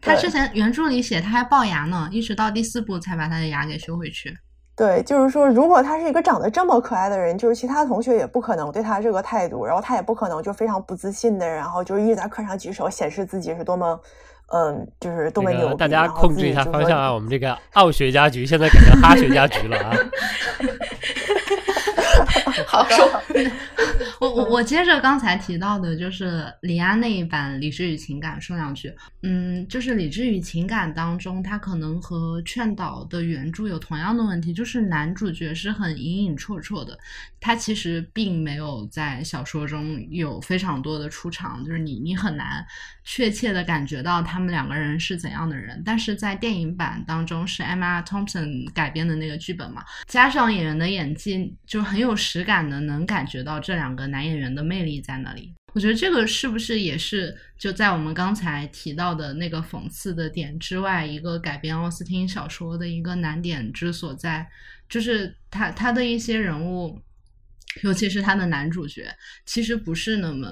[0.00, 4.36] 他之前原著里写他还龅牙呢，一直到第四部才把他的牙给修回去。
[4.78, 14.00] 对，就是说，如果他是一个长得这么可爱的人，就是其他同学也不可能对他这个态度，然后他也不可能就非常不自信的，然后就是一直在课上举手显示自己是多么，
[14.52, 15.74] 嗯，就是多么牛。
[15.74, 17.12] 大家控制一下方向啊！
[17.12, 19.90] 我们这个奥学家局现在改成哈学家局了啊！
[22.66, 23.22] 好说。
[24.20, 28.92] 我我我接着刚才提到的，就是李安那一版《理智与情感》说两句。
[29.22, 36.98] 嗯，就是《理智与情感》当中，他可能和劝导的原著有同样的问题，就是男主角是很隐隐绰绰的，
[37.40, 42.64] 他其实并没有在小说中有非常多的出场，就是你你很难
[43.04, 45.80] 确切的感觉到他们两个人是怎样的人。
[45.84, 54.08] 但是在电影版当中，是 Emma Thompson 改编的那个剧本嘛，加上演员的演技，就很有实感的能感觉到这两个。
[54.08, 55.52] 男演员的魅力在那里？
[55.74, 64.48] 我觉得这个是不是也是就在我们刚才提到的那个讽刺的点之外，一个改编奥斯汀小说的一个难点之所在，
[64.88, 66.98] 就是他他的一些人物，
[67.82, 70.48] 尤其是他的男主角，其实不是那么。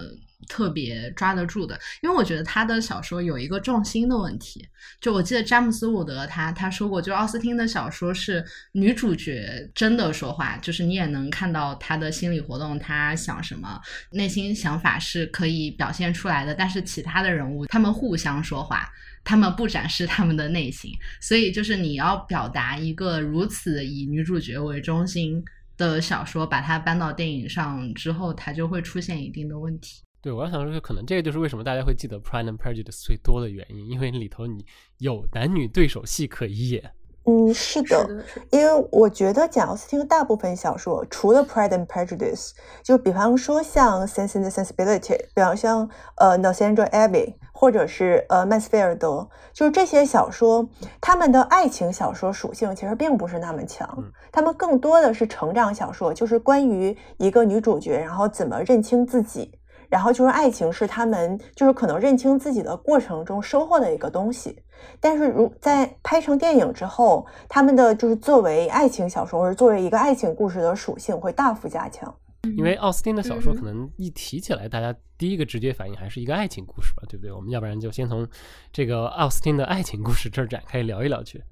[0.49, 4.67] 特别抓得住的，因为我觉得他的小说有一个重心的问题。
[5.01, 13.81] 就我记得詹姆斯伍德他他说过，就奥斯汀的小说是女主角真的说话，就是你也能看到他的心理活动，他想什么，
[14.13, 16.55] 内心想法是可以表现出来的。
[16.55, 18.89] 但是其他的人物他们互相说话，
[19.25, 25.45] 他们不展示他们的内心，所以就是你要表达一个如此以女主角为中心
[25.77, 30.03] 的小说，把它搬到电影上之后，它就会出现一定的问题。
[30.27, 34.67] 对，我要想说，可能这个就是为什么大家会记得《Pride and Prejudice》最多的原因，因为里头你
[34.99, 36.91] 有男女对手戏可以演。
[37.27, 42.49] 嗯，是的，因为我觉得简奥斯汀大部分小说，除了《Pride and Prejudice》，
[42.83, 44.99] 就比方说像《Sense and Sensibility》，
[45.33, 49.09] 比方像呃《Northanger Abbey》，或者是呃《曼斯菲尔德》，
[49.53, 50.69] 就是这些小说，
[51.01, 59.56] 他们的爱情小说属性其实并不是那么强，他们更多的是成长小说，就是关于一个女主角，然后怎么认清自己。
[59.89, 64.63] 然后就是爱情是他们就是可能认清自己的过程中收获的一个东西，
[65.01, 72.15] 但是如在拍成电影之后，他们的就是作为爱情小说或者作为一个爱情故事的属性会大幅加强。
[72.57, 77.33] 因为奥斯汀的小说可能一提起来，大家第一个直接反应还是一个爱情故事吧，对不对？
[77.33, 78.27] 我们要不然就先从
[78.73, 81.43] 这个奥斯汀的爱情故事这儿展开聊一聊去。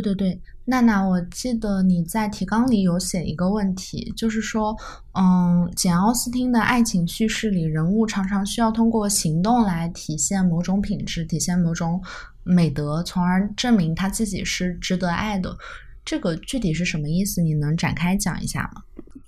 [0.00, 4.76] 对对对，娜娜，我记得你在提纲里有写一个问题，就是说，
[5.14, 11.98] 嗯，简奥斯汀的爱情叙事里，人物常常需要通过行动来体现某种品质，体现某种
[12.44, 15.56] 美德，从而证明他自己是值得爱的。
[16.04, 17.40] 这个具体是什么意思？
[17.40, 18.82] 你能展开讲一下吗？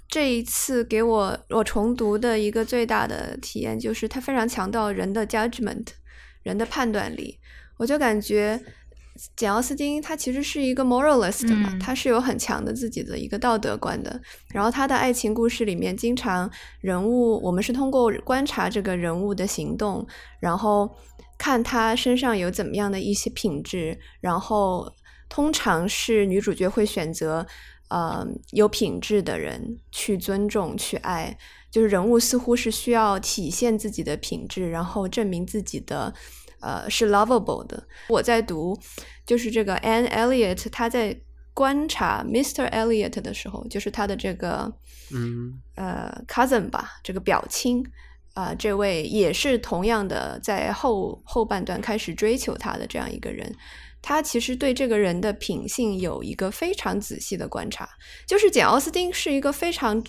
[0.09, 5.87] 这一次给我我重读的一个最大的体验，就是他非常强调人的 judgment，
[6.43, 7.39] 人的判断力，
[7.79, 8.61] 我就感觉。
[9.37, 14.21] 简奥斯汀他其实是一个 moralist 嘛，他是有很强的自己的一个道德观的。
[14.53, 16.49] 然后他的爱情故事里面，经常
[16.81, 20.07] 人物我们是通过观察这个人物的行动，
[20.41, 20.89] 然后
[21.37, 24.93] 看他身上有怎么样的一些品质，然后
[25.29, 27.47] 通常是女主角会选择
[27.89, 31.37] 呃有品质的人去尊重去爱，
[31.71, 36.15] 就是人物似乎是需要体现自己的品质，然后证明自己的。
[36.61, 37.87] 呃，是 lovable 的。
[38.09, 38.79] 我在读，
[39.27, 41.21] 就是这个 Anne Elliot，他在
[41.55, 42.71] 观察 Mr.
[42.71, 44.73] Elliot 的时候，就是他的这个，
[45.13, 47.85] 嗯，呃，cousin 吧，这个表亲，
[48.35, 53.55] 啊，这位也是同样的，在后后半段开始追求他的这样一个人，
[54.01, 57.89] 他其实对这个人的品性有一个非常仔细的观察。
[58.27, 60.05] 就是简奥斯汀是一个非常。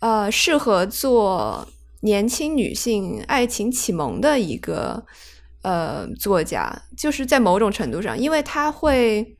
[0.00, 1.64] 呃适合做
[2.00, 5.06] 年轻女性爱情启蒙的一个
[5.62, 9.36] 呃作家，就是在某种程度上，因为他会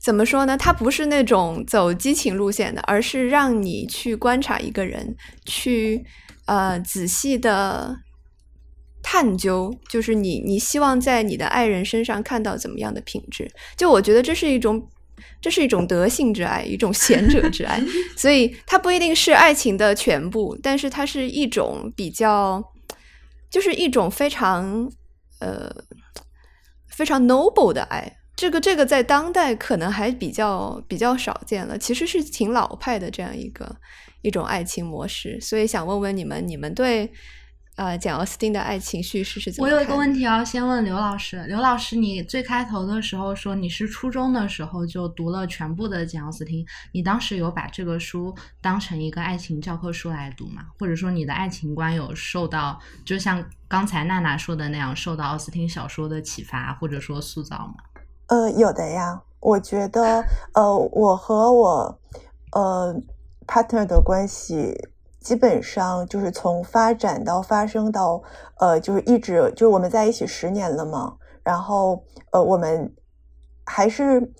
[0.00, 0.56] 怎么说呢？
[0.56, 6.04] 他不是那种走激情路线的，而是让你去观察一个人，去
[6.46, 7.96] 呃仔细的
[9.02, 13.50] 探究，就是你你希望在你的爱人身上看到怎么样的品质？
[13.76, 14.88] 就我觉得这是一种。
[15.40, 17.82] 这是一种德性之爱，一种贤者之爱，
[18.16, 22.62] 所以它不一定是爱情的全部，但是它是一种比较，
[23.56, 24.86] 就是一种非常
[25.40, 25.74] 呃
[26.88, 28.18] 非常 noble 的爱。
[28.36, 33.74] 这个这个在当代可能还比较比较少见了，其实是挺老派的这样一个
[34.20, 35.40] 一种爱情模式。
[35.40, 37.10] 所以想问问你们，你们对？
[37.76, 39.68] 呃，简奥斯汀的爱情叙事是怎么？
[39.68, 41.44] 我有一个问题要先问刘老师。
[41.46, 50.62] 刘老师，你最开头的时候说你是初中的时候就读了全部的简奥斯汀，你当时有把这个书当成一个爱情教科书来读吗？
[50.78, 57.74] 或者说你的爱情观有受到，就像刚才娜娜说的那样，受到奥斯汀小说的启发或者说塑造吗？
[58.28, 59.20] 呃，有的呀。
[59.38, 62.00] 我觉得，呃，我和我
[62.52, 62.96] 呃
[63.46, 64.74] partner 的关系。
[65.26, 68.22] 基本上就是从发展到发生到，
[68.60, 71.16] 呃，就是一直就是我们在一起十年了嘛。
[71.42, 72.94] 然后，呃，我们
[73.64, 74.32] 还是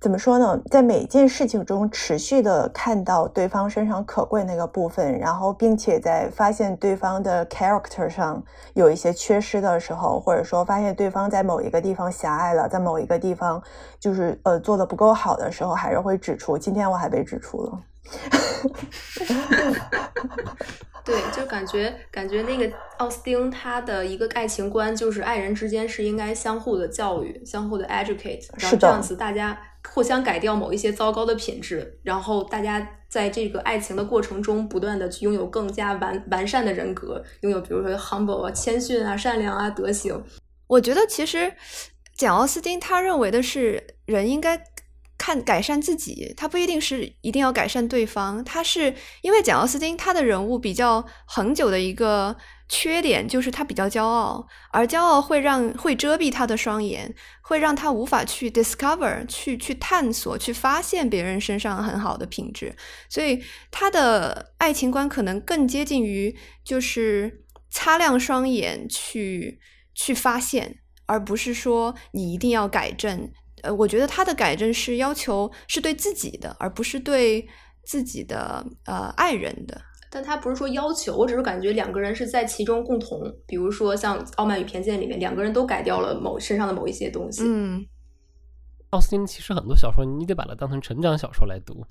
[0.00, 0.60] 怎么说呢？
[0.72, 8.42] 在每件事情中持续的看到对方身上可贵那个部分，然后并且在发现对方的 character 上
[8.74, 13.62] 有一些缺失的时候，或者说发现对方在某一个地方狭隘了，在某一个地方
[14.00, 16.58] 就是呃做的不够好的时候，还是会指出。
[16.58, 17.78] 今天我还被指出了。
[21.04, 40.22] 对，就感觉感觉那个奥斯汀他的一个爱情观就是爱人之间是应该相互的教育，相互的 educate，然后这样子大家互相改掉某一些糟糕的品质，然后大家在这个爱情的过程中不断的去拥有更加完完善的人格，拥有比如说 humble 啊、谦逊啊、善良啊、德行。
[40.66, 41.50] 我觉得其实
[42.14, 44.62] 简奥斯汀他认为的是人应该。
[45.18, 48.42] 看改善自己，他不一定是一定要改善对方。
[48.44, 52.36] 他是因为简奥斯汀他的人物比较恒久的一个
[52.68, 62.76] 缺点就是他比较骄傲，而骄傲会让会遮蔽他的双眼，会让他无法去 discover 去去探索去发现别人身上很好的品质。
[63.08, 69.58] 所以他的爱情观可能更接近于就是擦亮双眼去
[69.94, 73.32] 去发现，而不是说你一定要改正。
[73.62, 77.46] 呃，我觉得他的改正是要求是对自己的，而不是对
[77.84, 79.80] 自己的呃爱人的。
[80.10, 87.42] 但他不是说要求，我只是感觉两个人是在其中共同，比如说像《傲慢与偏见》里面，两个人都改掉了某身上的某一些东西。
[87.44, 87.86] 嗯。
[88.90, 91.84] 奥斯汀其实很多小说，你得把它当成成长小说来读。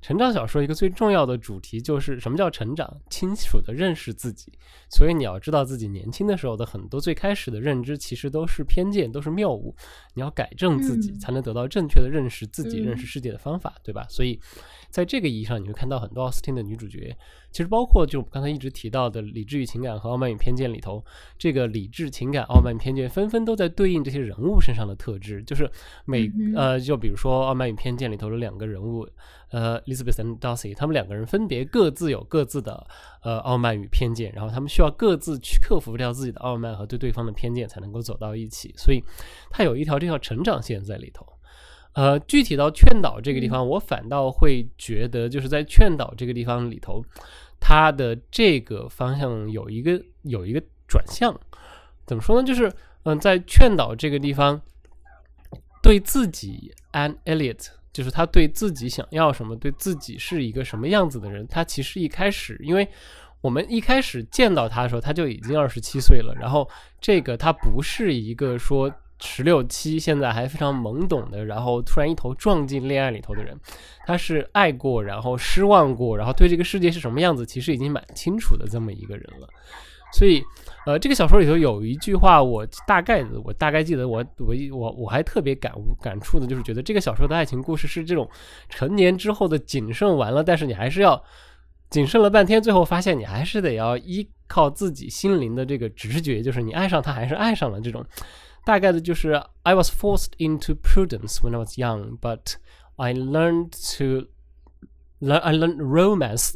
[0.00, 4.52] 成长小说一个最重要的主题就是什么叫成长，清楚的认识自己。
[4.90, 9.74] 所以你要知道自己年轻的时候的很多最开始的认知，其实都是偏见，都是谬误。
[10.14, 14.06] 你要改正自己，才能得到正确的认识自己、认识世界的方法，对吧？
[14.08, 14.40] 所以。
[14.94, 17.12] 在这个意义上，你会看到很多奥斯汀的女主角，
[17.50, 21.04] 其实包括就刚才一直提到的《理智与情感》和《傲慢与偏见》里头，
[21.36, 25.42] 这个理智、情感、傲慢、偏见纷纷都在对应这些人物身上的特质。
[25.42, 25.68] 就是
[26.04, 29.04] 每呃，就比如说《傲慢与偏见》里头的两个人物，
[29.50, 32.86] 呃，Elizabeth 和 Darcy，他们两个人分别各自有各自的
[33.24, 38.72] 呃傲慢与偏见，然后他们需要各自去克服掉自己的傲慢和对对方的偏见，才能够走到一起。
[38.76, 39.02] 所以，
[39.50, 41.26] 它有一条这条成长线在里头。
[41.94, 47.00] 呃，具体到劝导这个地方，我反倒会觉得，就是在劝导这个地方里头，
[47.60, 51.32] 它的这个方向有一个有一个转向。
[52.04, 52.46] 怎么说呢？
[52.46, 52.72] 就是
[53.04, 54.60] 嗯，在劝导这个地方，
[55.84, 62.88] 对自己，An Elliot，就是他对自己想要什么，对自己是一个什么样子的人，他其实一开始，因为
[63.40, 66.68] 我们一开始见到他的时候，他就已经二十七岁了，然后
[67.00, 68.92] 这个他不是一个说。
[69.20, 73.58] 十六七，现在还非常懵懂的，然后突然一头撞进恋爱里头的人，
[74.06, 79.48] 他是爱过，然后失望过，然后对这个世界是什么样子，其实已经蛮清楚的这么一个人了。
[80.12, 80.40] 所以，
[80.86, 88.28] 呃，这个小说里头有一句话，我大概，我大概记得，我我我我还特别感悟感触的，就是觉得这个小说的爱情故事是这种
[88.68, 91.20] 成年之后的谨慎完了，但是你还是要
[91.90, 98.04] 谨慎了半天，最后发现你还是得要依靠自己心灵的这个直觉，就是你爱上他还是爱上了这种。
[98.64, 102.54] 大概的就是 I was forced into prudence when I was young, but
[102.96, 104.28] I learned to
[105.20, 106.52] learn I learned romance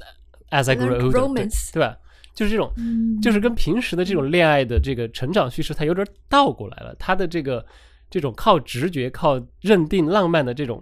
[0.51, 1.99] as I grew older，对吧？
[2.35, 2.73] 就是这种，
[3.21, 6.95] 就是跟平时的这种恋爱的这个成长叙事，它有点倒过来了。
[6.97, 7.67] 它的这个
[8.09, 10.81] 这种靠直觉、靠认定浪漫的这种，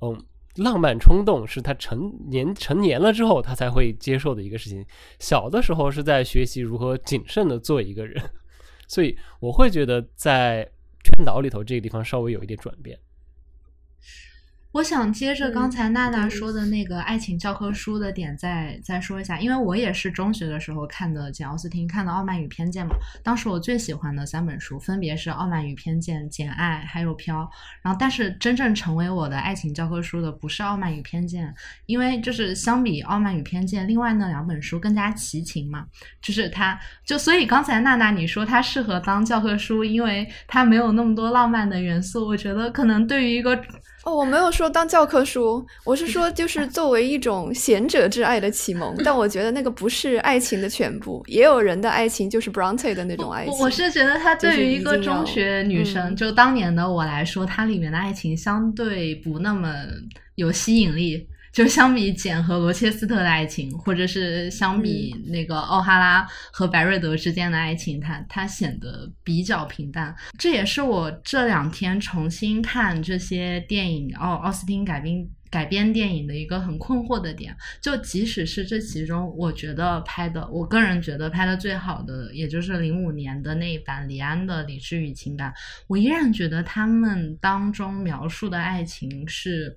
[0.00, 0.16] 嗯，
[0.56, 4.86] 浪漫冲动是他成年成年了之后他才会接受的一个事情。
[5.18, 8.22] 小的时候是在学习如何谨慎的做一个人，
[8.88, 10.68] 所以我会觉得在
[11.02, 12.98] 劝导里头这个地方稍微有一点转变。
[14.74, 22.96] 我想接着刚才娜娜嗯说的那个爱情教科书的点再再说一下，因为我也是中学的时候看的简奥斯汀，看的《傲慢与偏见》嘛。
[23.22, 27.42] 当时我最喜欢的三本书分别是《傲慢与偏见》《简爱》还有《飘》。
[27.82, 31.46] 然后，但是真正成为我的爱情教科书的不是《傲慢与偏见》，
[31.86, 35.86] 因为就是相比《傲慢与偏见》，另外那两本书更加齐情嘛。
[36.20, 42.26] 就是它就所以刚才娜娜你说它适合当教科书，因为它没有那么多浪漫的元素。
[42.26, 43.56] 我觉得可能对于一个
[44.04, 53.52] 哦，我没有说当教科书，我是说 就是作为一种贤者之爱的启蒙，但我觉得那个不是爱情的全部，也有人的爱情就是 Bronte 的那种爱情。
[53.54, 59.72] 我我是觉得它对于一个中学女生，嗯就当年的我来说，它里面的爱情相对不那么
[60.34, 61.26] 有吸引力。
[61.54, 70.12] 就相比简和罗切斯特的爱情，或者是相比那个奥哈拉和白瑞德之间的爱情，它它显得比较平淡。
[70.36, 77.56] 这也是我这两天重新看这些电影，奥奥斯汀改编改编电影的一个很困惑的点。
[77.80, 85.50] 就即使是这其中，我觉得拍的，我个人觉得拍的最好的，也就是零五年的那一版李安的《理智与情感》，
[85.86, 89.76] 我依然觉得他们当中描述的爱情是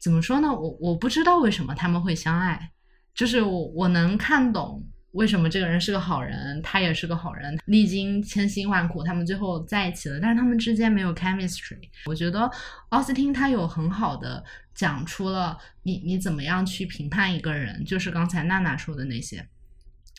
[0.00, 0.52] 怎么说呢？
[0.52, 2.70] 我我不知道为什么他们会相爱，
[3.14, 4.86] 就是我我能看懂。
[5.12, 11.80] 为什么这个人是个好人，他也是个好人，历经千辛万苦，他们最后在一起了，但是他们之间没有 chemistry。
[12.04, 12.48] 我觉得
[12.90, 14.44] 奥斯汀他有很好的
[14.74, 19.44] 讲出了你你怎么样去评判一个人，就是刚才娜娜说的那些。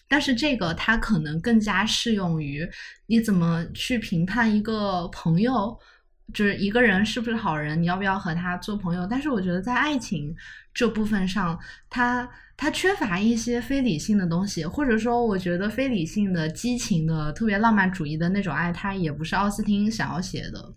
[0.07, 2.67] 但是这个它可能更加适用于
[3.05, 5.79] 你怎么去评判一个朋友，
[6.33, 9.05] 就是一个人是不是好人，你要不要和他做朋友？
[9.05, 10.35] 但是我觉得在爱情
[10.73, 11.59] 这部分上，
[11.89, 20.73] 他他缺乏一些非理性的东西，或者说我觉得非理性的、激情的、特别浪漫主义的那种爱，他也不是奥斯汀想要写的。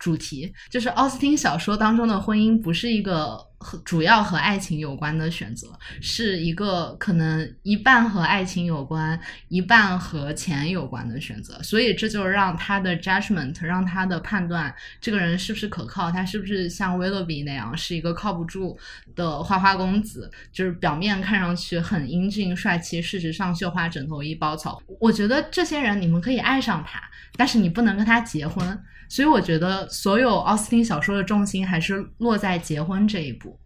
[0.00, 5.68] 主题就是奥斯汀小说当中的婚姻不是一个和主要和爱情有关的选择，
[6.00, 11.62] 是一个可能一半和爱情有关，一半和钱有关的选择。
[11.62, 18.78] 所以这就让他的 judgment，让他的判断这个人是不是可靠，他是不是像威勒比那样是一个靠不住
[19.14, 24.82] 的花花公子，就是表面看上去很英俊帅气，事实上绣花枕头一包草。
[24.98, 26.98] 我觉得这些人你们可以爱上他，
[27.36, 28.82] 但是你不能跟他结婚。
[29.10, 33.58] 所以我觉得所有奥斯汀小说的重心还是落在结婚这一步。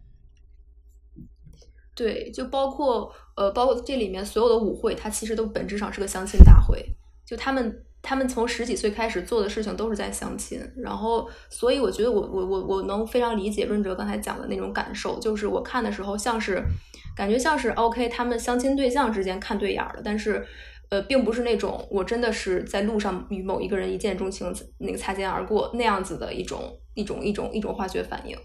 [1.93, 6.83] 对，就包括呃，包括这里面所有的舞会，它其实都本质上是个相亲大会。
[7.23, 16.61] 就他们他们从十几岁开始做的事情都是在相亲，然后所以我觉得我我我我能非常理解润哲刚才讲的那种感受，就是我看的时候像是
[17.15, 20.43] 感觉像是 OK，他们相亲对象之间看对眼了，但是。
[20.89, 26.59] 呃，并不是那种我真的是在路上与某一个人一见钟情，那个擦肩而过那样子的一种
[26.93, 28.37] 一种一种一种化学反应。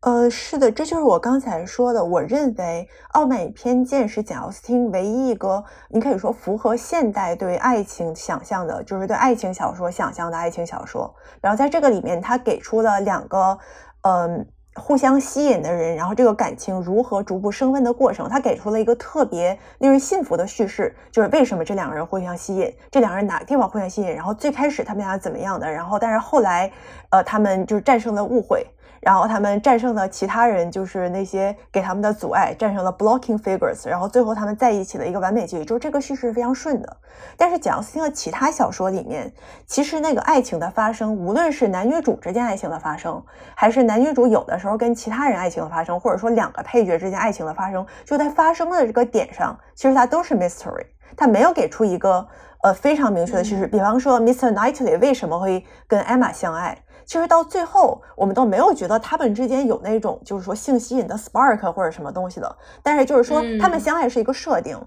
[0.00, 2.04] 呃，是的，这就是我刚才说的。
[2.04, 11.14] 我认为《傲慢与偏见》是简·奥斯汀唯一一个，你可以说符合现代对爱情想象的，就是对爱情小说想象的爱情小说。
[11.40, 13.58] 然后在这个里面，他给出了两个，
[14.02, 14.46] 嗯。
[14.74, 26.72] 互相吸引的人，然后这个感情如何逐步升温的过程，他给出了一个特别令人信服的叙事，就是为什么这两个人互相吸引，这两个人哪个地方互相吸引，然后最开始他们俩怎么样的，然后但是后来，
[27.10, 28.66] 呃，他们就是战胜了误会，
[29.02, 36.96] 然后他们战胜了其他人，就是那些给他们的阻碍，战胜了 blocking figures，然后最后他们在一起的一个完美结局，就是这个叙事是非常顺的。
[37.36, 39.32] 但是简·奥斯汀的其他小说里面，
[39.66, 43.20] 其实那个爱情的发生，无论是男女主之间爱情的发生，
[43.56, 50.86] 还是男女主有的时候跟其他人爱情的发生，或者说两个配角之间爱情的发生，就在发生的这个点上，其实它都是 mystery，
[51.16, 52.24] 它没有给出一个
[52.62, 53.66] 呃非常明确的叙事。
[53.66, 54.54] 比方说，Mr.
[54.54, 56.78] Knightley 为什么会跟 Emma 相爱？
[57.04, 62.56] 其实到最后，我们都没有觉得他们之间有那种就是说性吸引的 spark 或者什么东西的。
[62.82, 64.78] 但是就是说，他们相爱是一个设定。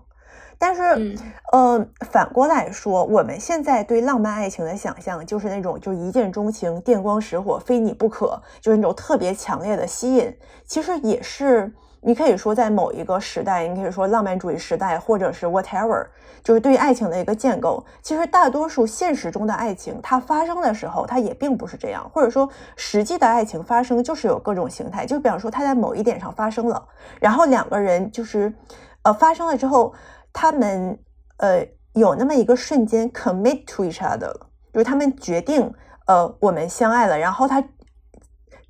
[0.57, 1.18] 但是，嗯
[1.51, 10.34] 呃，反过来说，我们现在对浪漫爱情的想象就是那种就一见钟情、电光石火、非你不可，就是那种特别强烈的吸引。
[10.66, 11.74] 其实也是，
[12.05, 16.05] 你可以说在某一个时代，你可以说浪漫主义时代，或者是 whatever，
[16.43, 17.83] 就是对于爱情的一个建构。
[18.03, 25.05] 其实大多数现实中的爱情，它发生的时候，它也并不是这样，或者说实际的爱情发生就是有各种形态。
[25.05, 26.87] 就比方说，它在某一点上发生了，
[27.19, 28.53] 然后两个人就是，
[29.01, 29.93] 呃，发生了之后。
[30.37, 30.99] 他们
[31.37, 34.33] 呃有那么一个瞬间 commit to each other，
[34.73, 35.73] 就是他们决定
[36.07, 37.63] 呃我们相爱了，然后他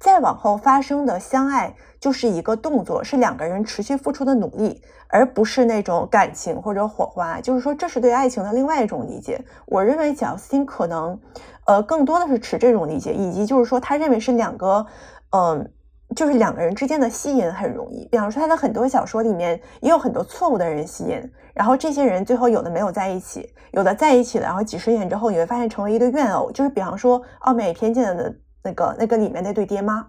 [0.05, 7.41] 再往后发生的相爱就是一个动作，是两个人持续付出的努力，而不是那种感情或者火花。
[7.41, 9.43] 就是说，这是对爱情的另外一种理解。
[9.65, 11.19] 我认为贾斯汀可能，
[11.65, 14.85] 呃，更多的是持这种理解，以及就是说，他认为是两个，
[15.31, 15.71] 嗯。
[16.15, 21.19] 就是两个人之间的吸引很容易，比方说他的很多小说里面也有很多错误的人吸引，
[21.51, 26.51] 然后这些人最后有的没有在一起，有的在一起了，然后几十年之后你会发现成为一对怨偶。
[26.51, 28.33] 就是比方说《傲美偏见》的
[28.65, 30.05] 那个那个里面那对爹妈，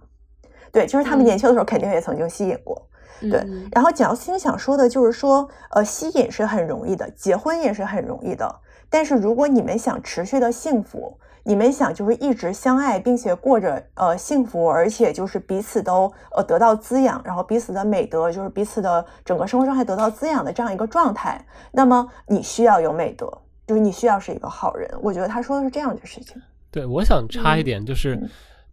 [0.72, 2.88] 对，就是他们年轻的时候肯定也曾经吸引过，
[3.20, 3.46] 对。
[3.70, 11.18] 然后简奥斯汀想说的就是说，呃，吸引是很容易的，结婚也是很容易的，但是如果你们想持续的幸福。
[11.48, 21.40] 你们想就是一直相爱，并且过着呃幸福，而且就是彼此都呃得到滋养，然后彼此的美德就是彼此的整个生活状态得到滋养的这样一个状态。
[21.70, 23.26] 那么你需要有美德，
[23.64, 24.90] 就是你需要是一个好人。
[25.00, 26.42] 我觉得他说的是这样的事情。
[26.76, 28.20] 对，我想插一点，就是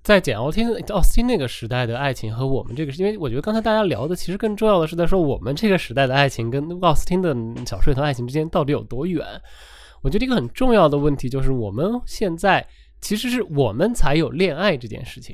[0.02, 7.34] 在简奥汀奥斯汀那个时代的爱情和我们这个，因为我觉得刚才大家聊的其实更重要的是在说我们这个时代的爱情跟奥斯汀的
[7.66, 9.26] 小说里头爱情之间到底有多远。
[10.02, 12.68] 我觉得一个很重要的问题就是，我们现在
[13.00, 15.34] 其实是我们才有恋爱这件事情，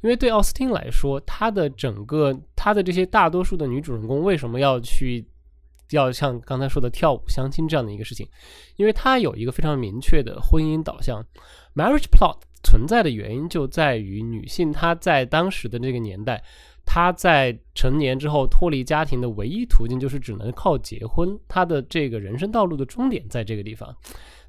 [0.00, 5.24] 因为对奥斯汀来说，他的整个他的这些大多数的女主人公为什么要去
[5.90, 8.26] 要像刚才说的跳舞相亲这样的一个事情？
[8.74, 11.24] 因为他有一个非常明确的婚姻导向
[11.78, 16.42] ，marriage plot 存在的原因就在于女性她在当时的那个年代。
[16.90, 23.94] 她在成年之后脱离家庭的唯一途径就是只能靠结婚，她的这个人生道路的终点在这个地方。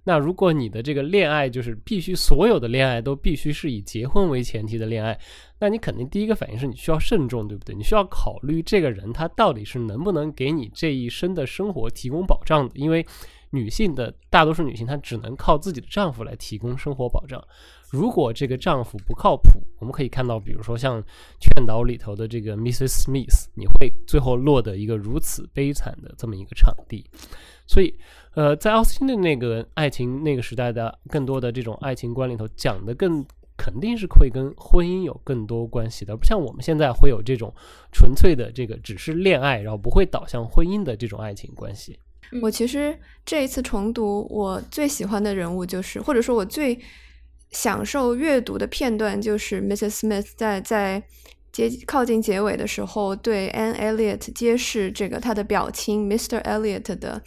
[0.05, 5.19] 那如果你的这个恋爱就是必须所有的恋爱都必须是以结婚为前提的恋爱，
[5.59, 7.75] 那你肯定第一个反应是你需要慎重，对不对？
[7.75, 13.05] 你需要考虑这个人他到底是能不能给你这一生的生活提供保障的，因为
[13.51, 17.43] 女性的大多数女性她只能靠自己的丈夫来提供生活保障。
[17.89, 21.01] 如果这个丈夫不靠谱，我们可以看到，比如说像
[21.39, 23.03] 《劝导》里头的这个 Mrs.
[23.03, 27.03] Smith，你会最后落得一个如此悲惨的这么一个场地。
[27.65, 27.93] 所以，
[28.35, 33.25] 呃，在奥斯汀的那个爱情那个时代的更多的这种爱情观里头，讲的更
[33.57, 37.51] 肯定是会跟婚姻有更多关系的，不像我们现在会有这种
[37.91, 41.99] 纯粹的这个只是恋爱，然后不会导向婚姻的这种爱情关系。
[42.41, 46.79] 我其实这一次重读，我最喜欢的人物就是，或者说我最。
[47.51, 50.01] 享受阅读的片段就是 Mrs.
[50.01, 51.01] Smith 在在
[51.51, 56.39] 接靠近结尾的时候，对 Anne Elliot 揭示这个他的表亲 Mr.
[56.43, 57.19] Elliot 的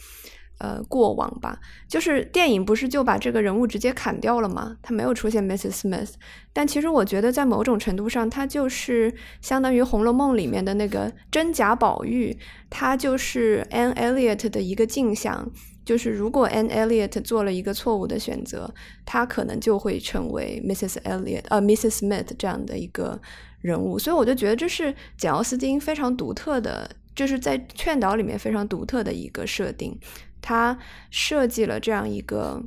[0.63, 1.59] 呃过往吧。
[1.89, 4.77] 就是电影不是就把这个人物直接砍掉了吗？
[4.81, 5.81] 他没有出现 Mrs.
[5.81, 6.13] Smith，
[6.53, 12.37] 但其实我觉得在某种程度上，他就是相当于《红楼梦》里面的那个真假宝玉，
[12.69, 15.51] 他就是 Anne Elliot 的一个镜像。
[15.85, 20.95] 就是如果 Anne Elliot 做了一个错误的选择，他可能就会成为 Mrs.
[21.01, 21.97] Elliot 呃 Mrs.
[21.97, 23.19] Smith 这样的一个
[23.59, 29.99] 人物，所以我就觉得这是简奥斯汀非常独特的，就是在劝导里面非常独特的一个设定。
[30.43, 30.77] 他
[31.09, 32.61] 设计了这样一个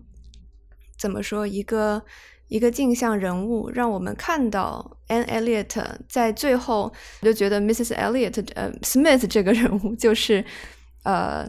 [0.99, 2.03] 怎么说一个
[2.49, 7.95] 一个镜像人物，让我们看到 Anne Elliot 在最后，我就觉得 Mrs.
[7.95, 10.45] Elliot 呃 Smith 这个人物就是
[11.05, 11.49] 呃。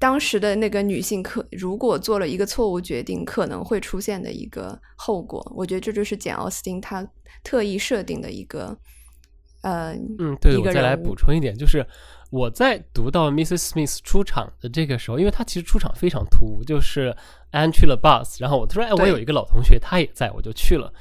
[0.00, 7.04] 当时的那个女性可如果做了一个错误决定，可能会出现的一个后果，我觉得这就是简奥斯汀他
[7.42, 8.78] 特意设定的一个，
[9.62, 11.84] 呃，嗯，对，我再来补充一点，就是
[12.30, 13.70] 我在读到 Mrs.
[13.70, 17.16] Smith 出场的这个时候，因为她其实出场非常突兀，就是
[17.50, 20.92] 安去了 bus，然后我突然哎，我有一个老同学，他也在，我就去了，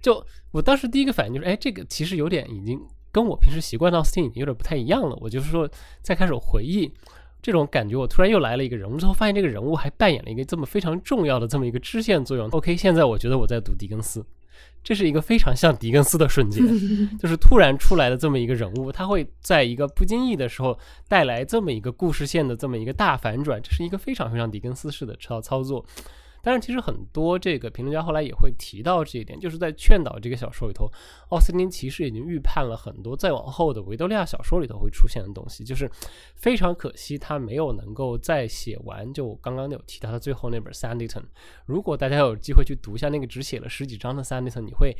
[0.00, 5.68] 就我当时第一个反应就是，哎，这个其实有点已经跟我平时习惯的奥斯汀已经有点不太一样了，我就是说
[6.02, 6.92] 再开始回忆。
[7.42, 12.48] 这种感觉，我突然又来了一个人物，之后发现这个人物还扮演了一个这么非常重要的这么一个支线作用。
[12.48, 14.24] OK，现在我觉得我在读狄更斯，
[14.82, 16.64] 这是一个非常像狄更斯的瞬间，
[17.18, 20.78] 就是突然出来的这么一个人物，他会在一个不经意的时候
[21.08, 25.84] 带来这么一个故事线的这么一个大反转，这是一个非常非常狄更斯式的操操作。
[26.46, 30.88] 但是其实很多这个评论家后来也会提到这一点，就是在《劝导》这个小说里头，
[31.30, 35.90] 奥斯汀其实已经预判了很多再往后的维多利亚小说里头会出现的东西，就是
[36.36, 39.12] 非常可惜他没有能够再写完。
[39.12, 41.20] 就刚刚有提到他最后那本《Sanditon》，
[41.66, 44.96] 如果大家有机会去读一下那个只写了十几章的《Sanditon》，你会，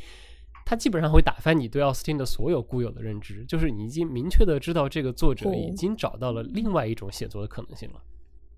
[0.64, 8.02] 他基本上会打翻你对奥斯汀的所有固有的认知，就是你已经明确的知道这个作者已经找到了另外一种写作的可能性了。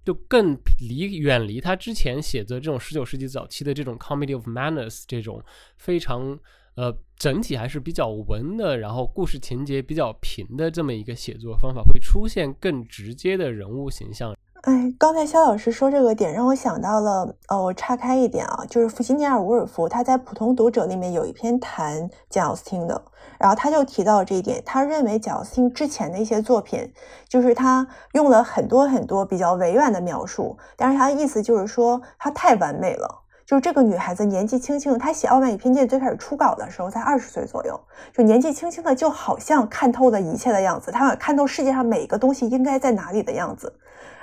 [0.09, 5.39] 就更离远离他之前写的这种十九世纪早期的这种 comedy of manners 这种
[5.77, 6.39] 非常
[6.77, 14.35] 呃整体还是比较文的，然后故事情节比较平的这么一个写作方法，会出现更直接的人物形象。
[14.63, 23.01] 哎，刚才肖老师说这个点让我想到了，呃，我岔开一点啊，就是弗吉尼亚·伍尔夫他在《普通读者》里面有一篇谈简奥斯汀的，
[23.39, 26.93] 然后他就提到这一点，他认为简奥斯汀之前的一些作品，
[27.29, 33.23] 就是他用了很多很多比较委婉的描述，但是他的意思就是说他太完美了。
[33.47, 37.81] 就是这个女孩子年纪轻轻，她写《傲慢与偏见》最开始初稿的时候才二十岁左右，
[38.13, 43.73] 就年纪轻轻的，就好像看透了一切的样子，她看透世界上每一个东西应该在哪里的样子。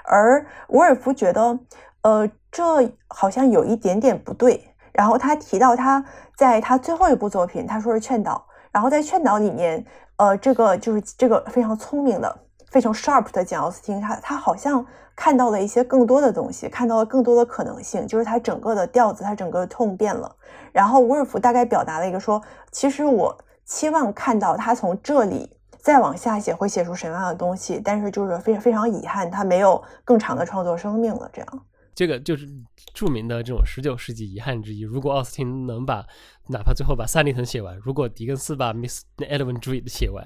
[0.07, 1.59] 而伍尔夫觉得，
[2.01, 2.63] 呃，这
[3.07, 4.73] 好像有一点点不对。
[4.91, 6.03] 然后他提到他
[6.37, 9.85] 在他最后一部作品，他说是《劝导》，然后在《劝导》里面，
[10.17, 12.39] 呃，这个就是这个非常聪明的、
[12.71, 14.85] 非常 sharp 的简奥斯汀，他他好像。
[15.17, 20.35] 看到了一些更多的东西，看到了更多的可能性，就是他整个的调子，他整个的痛变了。
[20.73, 25.54] 然后伍尔夫大概表达了一个说，其实我期望看到他从这里
[25.85, 31.29] 再往下写会写出什么样的东西，但是就是非常非常遗憾，他没有更长的创作生命了。
[31.31, 31.61] 这样。
[31.93, 32.47] 这个就是
[32.95, 34.81] 著名的这种十九世纪遗憾之一。
[34.81, 36.03] 如果奥斯汀能把
[36.47, 40.25] 哪怕最后把三里屯写完，如果狄更斯把 Miss Eleven Dream 写完，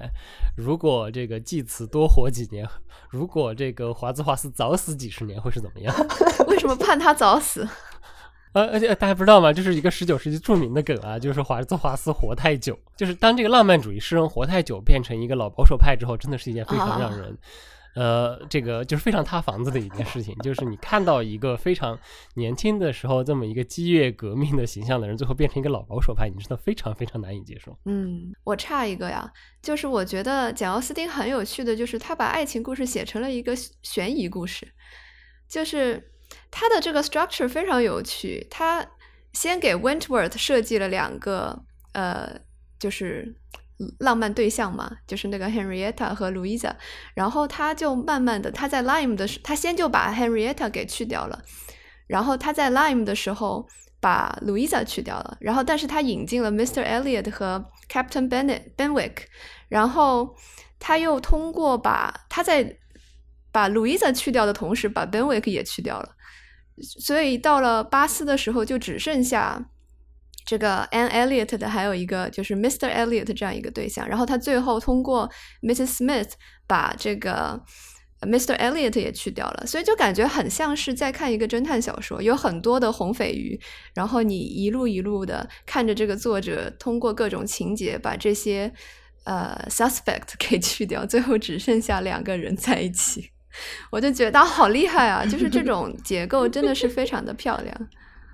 [0.56, 2.66] 如果这个济慈多活几年，
[3.10, 5.94] 如果这个华兹华斯早死几十年，会是怎么样？
[6.48, 7.68] 为什么盼他早死？
[8.52, 9.52] 呃，而且大家不知道吗？
[9.52, 17.36] 这是一个十九世纪著名的梗啊，就是华兹华斯活太久，就是当这个浪漫主义诗人活太久，变成一个老保守派之后，真的是一件非常让人。
[17.96, 21.98] 呃，这个就是非常塌房子的一件事情，就是你看到一个非常
[22.34, 27.76] 年轻的时候这么一个激越革命的形象的人，最后变成一个老保守派，你真的非常非常难以接受。
[27.86, 29.28] 嗯，我差一个呀，
[29.60, 34.68] 就是我觉得简奥斯汀很有趣的就是他把爱情故事写成了一个悬疑故事，
[35.48, 36.00] 就是
[36.50, 38.86] 他的这个 structure 非常有趣，他
[39.32, 42.40] 先给 Wentworth 设计了两个呃，
[42.78, 43.36] 就是。
[43.98, 46.70] 浪漫对象嘛，就是那个 Henrietta 和 Louisa，
[47.14, 51.42] 然后他就慢慢的，他在 Lime 的时，他先就把 Henrietta 给去掉了，
[52.06, 53.66] 然后他在 Lime 的时候
[53.98, 56.84] 把 Louisa 去掉了，然后但是他引进了 Mr.
[56.84, 59.22] Elliot 和 Captain Bennet Benwick
[59.70, 60.36] 然后
[60.78, 62.76] 他又通过把他在
[63.50, 66.14] 把 Louisa 去掉的同时，把 Benwick 也去掉了，
[66.82, 69.70] 所以到了巴斯的时候就只剩下。
[70.46, 72.92] 这个 Anne Elliot 的还有一个就是 Mr.
[72.92, 75.30] Elliot 这样一个对象，然后他最后通过
[75.62, 75.98] Mrs.
[75.98, 76.30] Smith
[76.66, 77.62] 把这个
[78.22, 78.56] Mr.
[78.56, 83.60] Elliot 也去掉了，所以就感觉很像是在看一个侦探小说，有很多的红匪鱼，
[83.94, 88.72] 然后你一路一路的看着这个作者通过各种情节把这些
[89.24, 93.30] 呃 suspect 给去掉，最后只剩下两个人在一起，
[93.90, 95.24] 我就觉得好厉害啊！
[95.24, 97.88] 就是这种 结构真的是非常的漂亮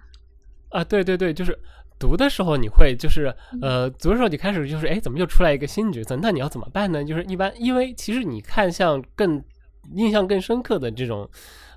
[0.70, 0.83] 啊！
[0.85, 1.59] 对对对，就是。
[1.99, 6.14] 读的时候你会就是呃，读的时候你开始就是哎，怎么又出来一个新角色？
[6.16, 7.03] 那你要怎么办呢？
[7.03, 9.43] 就是一般因为其实你看像更
[9.95, 11.27] 印象更深刻的这种，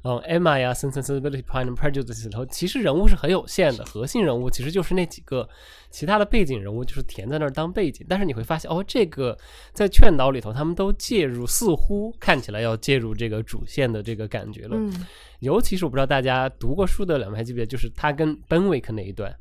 [0.04, 5.48] 嗯，Emma 呀，Sensibility, Pride and Prejudice 里头，其实人物是很有限的，核心人物其实就是那几个，
[5.90, 8.06] 其他的背景人物就是填在那儿当背景。
[8.10, 9.38] 但是你会发现哦，这个
[9.74, 14.78] 在劝导里头，他们都介入，似乎看起来要介入这个主线的这个感觉了。
[15.40, 19.36] 尤其是我不知道大家读过书的两位还记不记得，就是他跟 Benwick 那一段。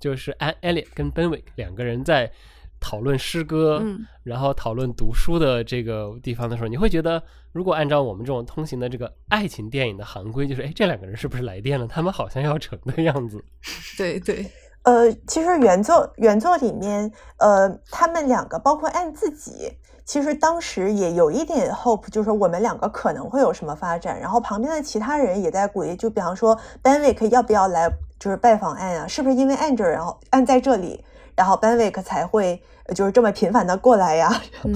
[0.00, 2.30] 就是安艾利跟 Benwick 两个人在
[2.78, 3.82] 讨论诗歌，
[4.22, 7.22] 然后讨论读书的这个地方的时候，你会觉得，
[7.54, 11.86] 如果按照我们这种通行的这个爱情电影的行规，就是哎，这两个人是不是来电了？
[11.86, 13.42] 他们好像要成的 样子。
[13.96, 14.50] 对对，
[14.82, 19.72] 呃，其实原作原作里面，呃，他们两个包括按自己，
[20.04, 24.20] 其实当时也有一点 hope，就是我们两个可能会有什么发展。
[24.20, 27.88] 然后旁边的其他人也在鼓励，就比方说 Benwick 要不要来。
[28.16, 31.04] 就是拜访安啊，是不是因为安这儿，然后安在这里，
[31.36, 32.62] 然后 Benwick 才会
[32.94, 34.30] 就是这么频繁的过来呀？
[34.62, 34.72] 嗯，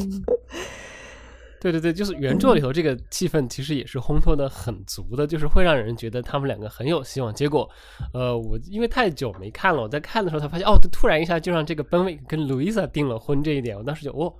[1.60, 7.34] 对对对，就是原著里头这个气氛其实也是烘托的很足的，就是会让人觉得他们两个很有希望。
[7.34, 7.68] 结果，
[8.12, 14.32] 呃，我因为太久没看了，我在看的时候才发现，哦，突然一下就让这个 Ben 跟 Louisa 订了婚这一点，我当时就哦，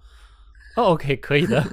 [0.77, 1.65] 哦，OK，可以的。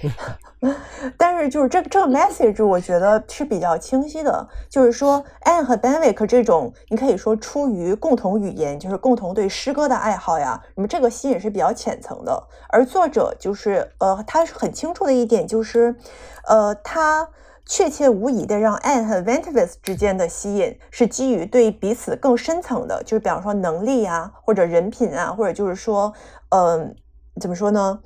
[1.16, 12.44] 但是就是这这个 message 我觉得是比较清晰的，就是说 Anne 和 Benwick 这种，你可以说出于共同语言，就是共同对诗歌的爱好呀，那么这个吸引是比较浅层的。
[12.68, 15.96] 而作者就是呃，他是很清楚的一点就是，
[16.46, 17.28] 呃，他
[17.64, 26.12] 确切无疑的让 Anne 和 v e n t i v i s 之间的吸引是基于对彼此更深层的，就是比方说能力呀，或者人品啊，或者就是说，
[26.50, 26.94] 嗯，
[27.40, 28.00] 怎么说呢？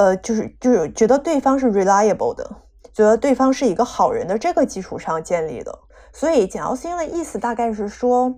[0.00, 2.56] 呃，就是就是觉得对方是 reliable 的，
[2.94, 5.78] 觉得对方是一个好人的这个基础上建立的。
[6.10, 8.34] 所以简奥斯汀的意思大概是说，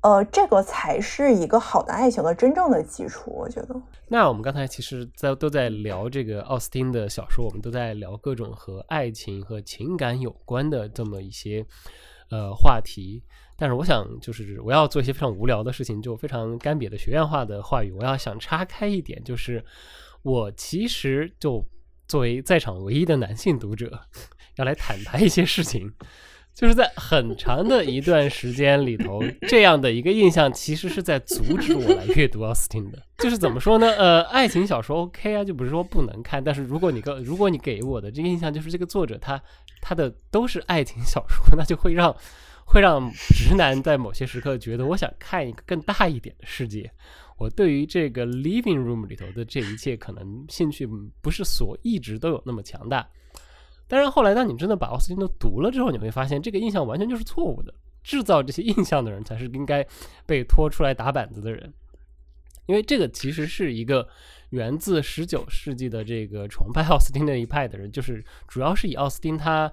[0.00, 3.80] 呃，这个才是一个好的爱情的真正的基础，我觉得。
[4.08, 11.64] 那我们刚才其实，在都在聊这个奥斯汀的小说，我们都在聊各种和爱情和情感有关的这么一些
[12.30, 13.22] 呃话题。
[13.56, 17.92] 但是我想，就是我要做一些非常无聊的事情，就非常干瘪的学院化的话语。
[17.92, 19.64] 我要想岔开一点，就是
[20.26, 21.64] 我其实就
[22.08, 24.00] 作为在场唯一的男性读者，
[24.56, 25.92] 要来坦白一些事情。
[26.52, 33.00] 就是在很长的一段时间里头，这样的一个印象其实是在阻止我来阅读奥斯汀的。
[33.18, 33.88] 就是怎么说呢？
[33.92, 36.42] 呃，爱情小说 OK 啊，就不是说不能看。
[36.42, 39.40] 但是如果你个如果你给我的这个印象就是这个作者他
[39.80, 42.16] 他的都是爱情小说，那就会让
[42.64, 46.90] 会让直男在某些时刻觉得我想看一个更大一点的世界。
[47.36, 50.88] 我对于这个 living room 里头的这一切可能兴趣
[51.20, 53.08] 不是所一直都有那么强大。
[53.86, 57.72] 但是后来，当你真的把奥斯汀都读了之后，你会发现这个印象完全就是错误的。
[58.02, 59.84] 制造这些印象的人才是应该
[60.24, 61.74] 被拖出来打板子的人，
[62.66, 64.08] 因为这个其实是一个
[64.50, 69.72] 源自十九世纪的这个崇拜奥斯汀的一派的人，就是主要是以奥斯汀他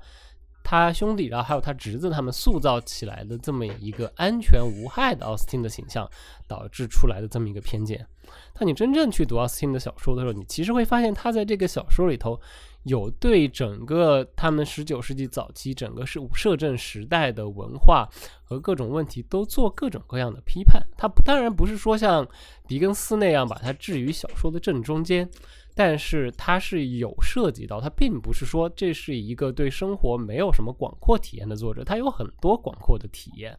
[0.64, 6.10] 他兄弟，然后还有他侄子他们塑造起来的这么一个安全无害的奥斯汀的形象，
[6.48, 8.08] 导致出来的这么一个偏见。
[8.54, 12.40] 当你真正去读奥斯汀的小说的时候，你其实会发现他在这个小说里头。
[12.84, 18.06] 有对整个他们十九世纪早期整个是摄政时代的文化
[18.44, 20.86] 和各种问题都做各种各样的批判。
[20.98, 22.28] 他当然不是说像
[22.68, 25.30] 狄更斯那样把它置于小说的正中间，
[25.76, 27.82] 但是它是有涉及到。
[27.82, 33.58] 它并不是说这是一个对生活没有什么广阔体验的作者，他有很多广阔的体验。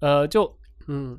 [0.00, 0.56] 呃，就
[0.88, 1.16] 嗯，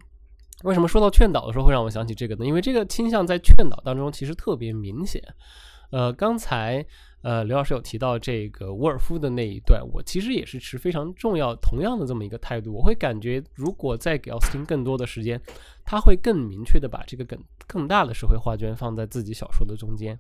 [0.63, 2.45] 为什么说到劝导的时候会让我想起这个呢？
[2.45, 5.21] 因为这个倾向在劝导当中其实特别明显。
[5.91, 6.85] 呃，刚才。
[7.24, 12.72] 呃，刘老师有提到这个沃尔夫的那一段，我其实也是持非常重要、同样的这么一个态度。
[12.72, 15.41] 我会感觉，如果再给奥斯汀更多的时间，
[15.84, 20.18] 他会更明确的把这个更更大的社会画卷放在自己小说的中间。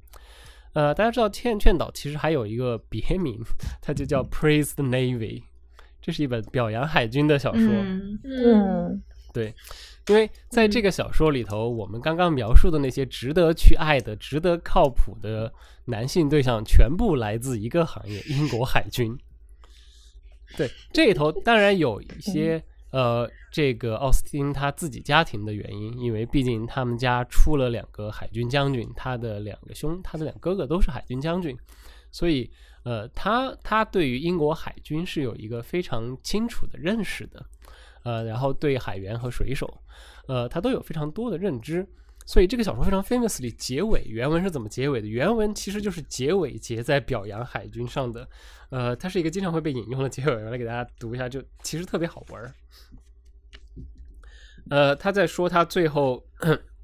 [0.73, 3.39] 呃，大家知道《劝劝导》其实还有一个别名，
[3.81, 5.39] 它就叫《Praise the Navy》，
[6.01, 7.61] 这是一本表扬海军的小说。
[7.63, 9.01] 嗯，
[9.33, 9.53] 对。
[10.09, 15.53] 因为在这个小说里头，我们刚刚描述的那些值得去爱的、值得靠谱的
[15.83, 19.17] 男性对象，全部来自一个行业——英国海军。
[20.55, 31.53] 对，这里头当然有一些呃，这个奥斯汀他自己家庭的原因，因为毕竟他们家出了两个海军将军，他的两个兄，他的两哥哥都是海军将军，
[32.13, 32.49] 所以
[32.83, 37.45] 呃，他他对于英国海军是有一个非常清楚的认识的。
[38.03, 39.81] 呃，然后对海员和水手，
[40.27, 41.87] 呃，他都有非常多的认知，
[42.25, 45.07] 所以这个小说非常 famously 结尾原文是怎么结尾的？
[45.07, 48.27] 原文其实就是结尾结在表扬海军上的，
[48.69, 52.53] 呃，它是一个经常会被引用的结尾，我来给大家读一下，就其实特别好玩儿。
[54.69, 56.21] 呃，他在说他最后，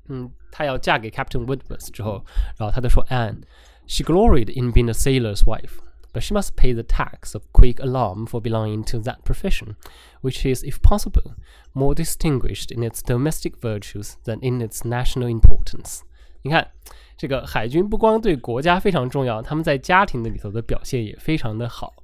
[0.07, 2.23] 嗯，他要嫁给 Captain Woodworth 之后，
[2.57, 5.79] 然后他在说 Anne，she gloried in being a sailor's wife。
[6.12, 9.76] but she must pay the tax of quick alarm for belonging to that profession,
[10.22, 11.34] which is, if possible,
[11.72, 16.00] more distinguished in its domestic virtues than in its national importance.
[16.42, 16.70] 你看，
[17.16, 21.94] 这个海军不光对国家非常重要，他们在家庭的里头的表现也非常的好。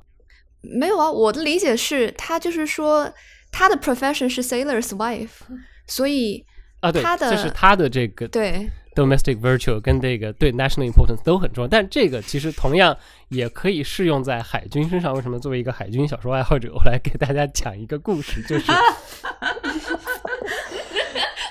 [0.61, 3.13] 没有啊，我的理解是，他就是说
[3.53, 5.43] 他的 profession 是 sailor's wife，
[5.87, 6.45] 所以
[6.81, 12.98] 啊，对，这是他的这个对 Domestic virtue 跟这个对 national importance 都很重要，但这个其实同样
[13.30, 15.14] 也可以适用在海军身上。
[15.14, 18.70] 为什么作为一个海军小说爱好者，我来给大家讲一个故事，就是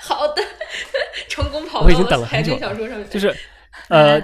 [0.03, 0.43] 好的，
[1.29, 3.35] 成功跑我已经等了很久，小说上就是
[3.89, 4.21] 呃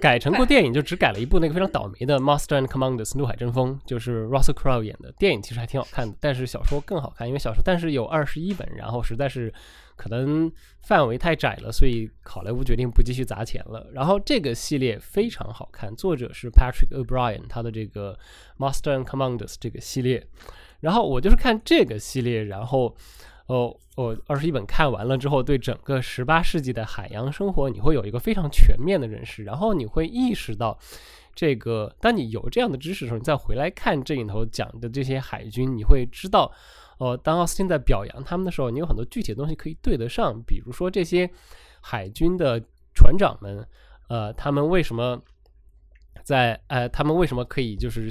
[0.00, 9.52] 改成过电影，就只改了一部那个非常倒霉的《Master and Commanders》怒海争锋，就是 Russell Crowe 演的电影，其实还挺好看的，但是小说更好看，因为小说但是有二十一本，然后实在是。
[10.02, 10.50] 可能
[10.80, 13.86] 范围太窄了，所以好莱坞决定不继续砸钱了。
[13.92, 18.18] 然后这个系列非常好看，作者是 Patrick O'Brien，他的这个
[18.58, 20.26] Master and Commanders 这个系列。
[20.80, 22.96] 然后我就是看这个系列，然后
[23.46, 29.44] 哦，我二十一本看完了之后，对整个十八世纪的海洋生活，你会有一个非常全面的认识。
[29.44, 30.76] 然后你会意识到，
[31.32, 36.50] 这个当你有这样的知识的时候，你再回来看这里头讲的这些海军，你会知道。
[37.02, 41.28] 哦，当奥斯汀在表扬他们的时候，你有很多具体的东西可以对得上，比如说这些
[41.80, 42.62] 海军的
[42.94, 43.66] 船长们，
[44.08, 45.20] 呃，他们为什么
[46.22, 48.08] 在呃，他们为什么可以就是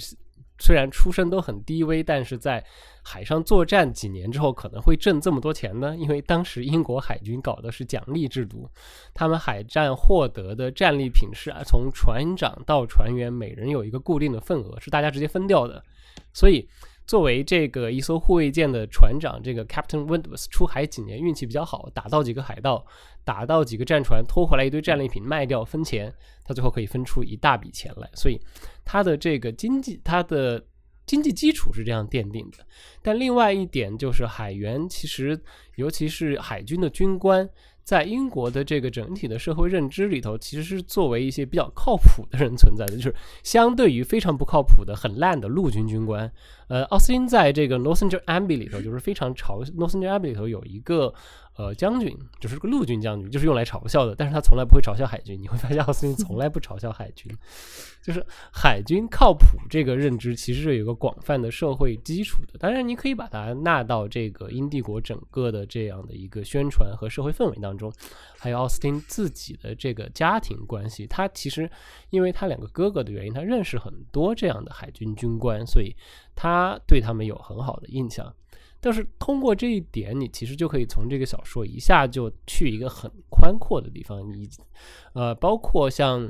[0.59, 2.61] 虽然出身都很低微，但是在
[3.01, 5.95] 海上作战几年之后可能会挣这么多钱呢？
[5.95, 8.69] 因为当时英国海军搞的是奖励制度，
[9.13, 15.81] 他们海战获得的战利品是啊从船长到船员每人有一个固定的份额，是大家直接分掉的，
[16.33, 16.67] 所以。
[17.11, 22.85] 作为这个一艘护卫舰的船长，这个 Captain Wentworth 出海几年运气比较好，打到几个海盗，
[23.25, 26.09] 打到几个战船，拖回来一堆战利品卖掉分钱，
[26.45, 28.09] 他最后可以分出一大笔钱来。
[28.13, 28.39] 所以
[28.85, 30.65] 他的这个经济，他的
[31.05, 32.65] 经济基础是这样奠定的。
[33.01, 35.37] 但另外一点就是海员，其实
[35.75, 37.49] 尤其是海军的军官。
[37.83, 46.31] 在英国的这个整体的社会认知里头，其实是作为一些比较靠谱的人存在的，就是相对于非常不靠谱的、很烂的陆军军官。
[46.67, 51.13] 呃，奥斯汀在这个《Northanger Abbey》里头，就是非常潮《Northanger Abbey》里头有一个。
[51.61, 54.15] 呃，将军就是个陆军将军，就是用来嘲笑的。
[54.15, 55.39] 但是他从来不会嘲笑海军。
[55.39, 57.31] 你会发现奥斯汀从来不嘲笑海军，
[58.01, 62.57] 就是海军靠谱这个认知其实是有一个广泛的社会基础的。
[62.57, 67.93] 当然，你可以把它纳到这个英帝国整个的这样的一个宣传和社会氛围当中。
[68.39, 71.69] 还有奥斯汀自己的这个家庭关系，他其实
[72.09, 75.95] 因为他两个哥哥的原因，他认识很多这样的海军军官，所以
[76.33, 78.33] 他对他们有很好的印象。
[78.83, 84.27] 但是通过这一点，你其实就可以从这个小说一下就去一个很宽阔的地方。
[84.33, 84.49] 你，
[85.13, 86.29] 呃，包括像，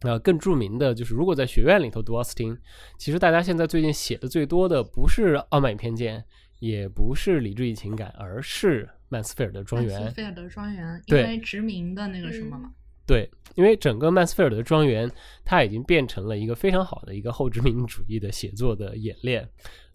[0.00, 2.56] 呃，更著名的就是，如果在学院里头读奥斯汀，
[2.96, 6.20] 其实大家现在最近写的最多的不是《傲慢与偏见》，
[6.58, 10.00] 也不是《理智与情感》，而是《曼斯菲尔德庄园》。
[10.00, 12.70] 曼斯菲尔德庄园，因为殖民的那个什么嘛。
[13.06, 15.10] 对，因为整个曼斯菲尔德庄园，
[15.44, 19.46] 它已经变成了一个非常好的一个后殖民主义的写作的演练。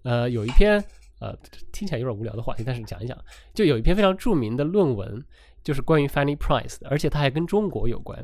[0.04, 0.84] 呃，有一篇。
[1.20, 1.36] 呃，
[1.72, 3.18] 听起来有点无聊的话题，但是讲一讲，
[3.54, 5.24] 就有一篇非常著名的论文，
[5.64, 8.18] 就是关于 Fanny Price 的，而且它还跟中国有关。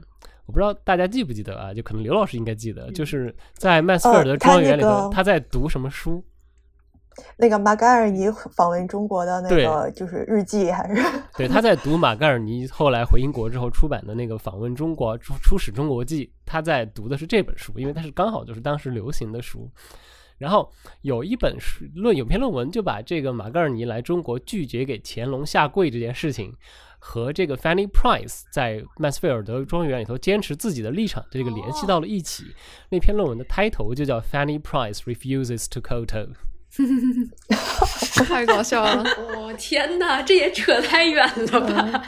[0.46, 1.74] 我不知道大家记不记得啊？
[1.74, 6.24] 就可能刘老师应该记得，就是在曼斯菲尔德庄园里头，他在读什么书？
[7.38, 11.02] 那个马盖尔尼访问中国的那个就是日记，还是？
[11.38, 19.70] 对，他在读马盖尔尼后来回英国之后出版的那个访问中国出出使中国记，他在读的是这本书，因为他是刚好就是当时流行的书。
[20.38, 20.72] 然后
[21.02, 26.54] 有一本书论，有篇论文就把这个马格尔尼来中国拒绝给乾隆下跪这件事情，
[27.00, 32.46] 和这个 Fanny Price 在曼斯菲尔德庄园里头坚持自己的立场这个联系到了一起。
[32.90, 36.30] 那篇论文的 title 就叫 Fanny Price refuses to kowtow。
[38.28, 39.04] 太搞笑了！
[39.38, 42.02] 我天哪，这也扯太远了吧？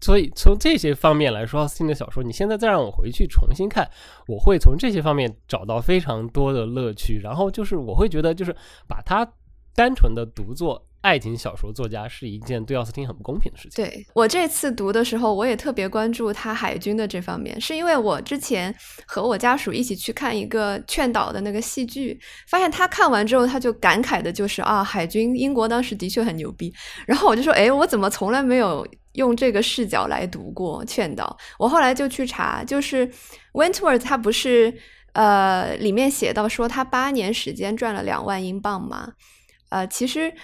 [0.00, 3.88] 所以从这些方面来说，奥斯汀的小说，你现在再让我回去重新看，
[4.26, 7.20] 我会从这些方面找到非常多的乐趣。
[7.22, 8.54] 然后就是我会觉得，就是
[8.86, 9.26] 把它
[9.74, 10.87] 单纯的读作。
[11.00, 13.84] 爱情小说作家是一件对奥斯汀很不公平的事情。
[13.84, 18.74] 对我这次读的时候，我也特别关注他海军的这方面，是因为我之前
[19.06, 22.18] 和我家属一起去看一个劝导的那个戏剧，
[22.48, 26.74] 发现他看完之后，他就感慨的就是啊，海军英国当时的确很牛逼。
[27.06, 31.36] 然后我就说，哎，我怎么从来没有用这个视角来读过劝导？
[31.60, 33.08] 我后来就去查，就是
[33.52, 34.76] Wentworth 他不是
[35.12, 39.12] 呃里面写到说他八年时间赚了两万英镑吗？
[39.70, 40.34] 呃，其实。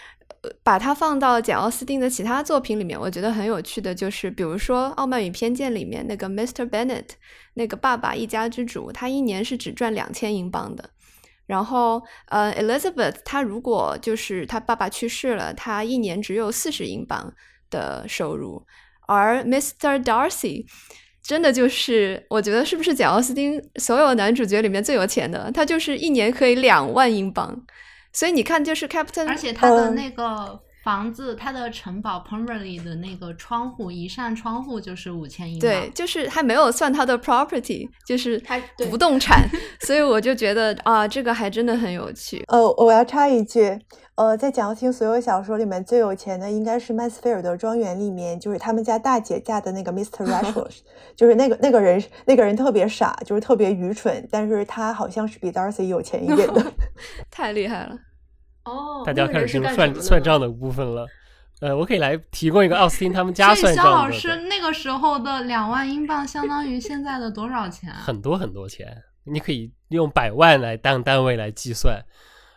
[0.62, 6.68] 把它放到简奥斯汀的其他作品里面，我觉得很有趣的就是，比如说《傲慢与偏见》里面那个 Mr.
[6.68, 7.08] Bennett，
[7.54, 10.90] 那个爸爸一家之主，他一年是只赚两千英镑的。
[11.46, 17.34] 然后，呃，Elizabeth，他如果就是他爸爸去世了，他一年只有四十英镑
[17.68, 18.64] 的收入。
[19.06, 20.02] 而 Mr.
[20.02, 20.64] Darcy，
[21.22, 25.52] 真的就是我觉得是不是简奥斯汀所有男主角里面最有钱的？
[25.52, 27.66] 他就是一年可以两万英镑。
[28.14, 35.60] 所以你看，就是 Captain，而且他的那个房子，他的城堡 p e m b e r l e y 的那个窗户，一扇窗户就是五千英镑。
[35.60, 38.58] 对，就是还没有算他的 property， 就是他
[38.90, 39.48] 不动产。
[39.86, 42.44] 所以我就觉得啊，这个还真的很有趣。
[42.48, 43.78] 哦，我要插一句。
[44.16, 50.22] 呃，在蒋欣所有小说里面最有钱的应该是麦斯菲尔德庄园里面，就是他们家大姐嫁的那个 Mr.
[50.30, 50.78] Rashford，
[51.16, 56.64] 就是那个那个人，那个人特别傻，就是特别愚蠢，但是他好像是比 Darcy 有钱一点的
[57.28, 57.98] 太厉害了。
[58.64, 61.06] 哦，大家开始进入算算账的部分了。
[61.60, 63.90] 呃，我可以来提供一个奥斯汀他们家算账肖。
[63.90, 67.92] 老师，那个时候的两万英镑相当于现在的多少钱？
[67.92, 72.04] 很多很多钱，你可以用百万来当单位来计算，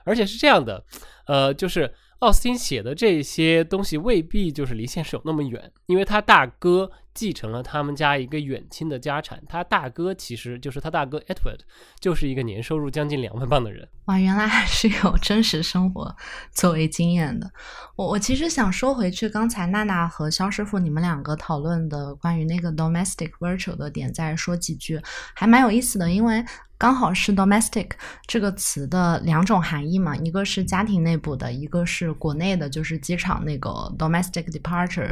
[0.06, 0.84] 而且是这样的。
[1.28, 11.62] 呃，就是奥斯汀写的这些东西未必就是离现实有那么远，因为他大哥继承了他们家一个远亲的家产，他大哥其实就是他大哥 Edward，
[12.00, 13.90] 就是一个年收入将近两万镑的人。
[14.06, 16.16] 哇，原来还是有真实生活
[16.52, 17.52] 作为经验的。
[17.96, 25.02] 我我其实想说回去，刚才娜娜和肖师傅你们两个讨论的关于那个 domestic virtual 的点，再说几句，
[25.34, 26.46] 还蛮有意思的，因为。
[26.80, 27.90] 刚好是 domestic
[28.28, 35.12] 这个词的两种含义嘛，一个是家庭内部的，一个是国内的，就是机场那个 domestic departure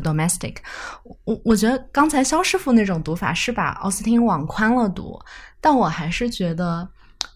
[0.00, 0.56] 的 domestic。
[1.24, 5.18] 我我觉得刚才肖师傅那种读法是把奥斯汀往宽了读，
[5.60, 6.88] 但我还是觉得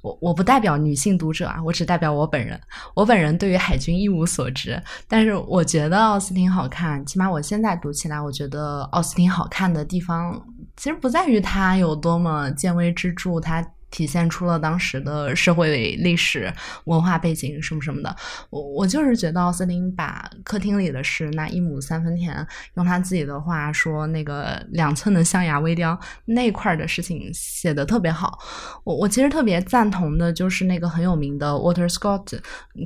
[0.03, 2.61] 我我不代表女性读者啊，我只代表我本人。
[2.95, 7.05] 我本人对于海军一无所知，但是我觉得奥斯汀好看。
[7.07, 10.41] 起码我现在读起来，我觉得奥斯汀好看的地方，
[10.77, 13.65] 其实不在于它有多么见微知著，它。
[13.91, 16.53] 体现出了当时的社会历史
[16.85, 18.15] 文化背景什么什么的，
[18.51, 28.39] 我我就是觉得奥斯汀把客厅里的事那一亩三分田，用他自己的话说那个两寸的象牙微雕那块的事情写的特别好。
[28.85, 32.39] 我我其实特别赞同的就是那个很有名的 Water Scott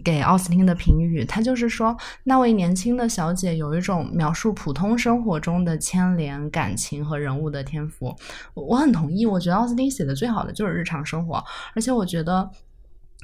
[0.04, 8.14] 给奥斯汀的评语，他就是说那位年轻的小姐有一种描述普通生活中的牵连、感情和人物的天赋。
[8.54, 10.99] 我很同意，我觉得奥斯汀写的最好的就是日常。
[11.04, 11.44] 生活，
[11.74, 12.50] 而且我觉得，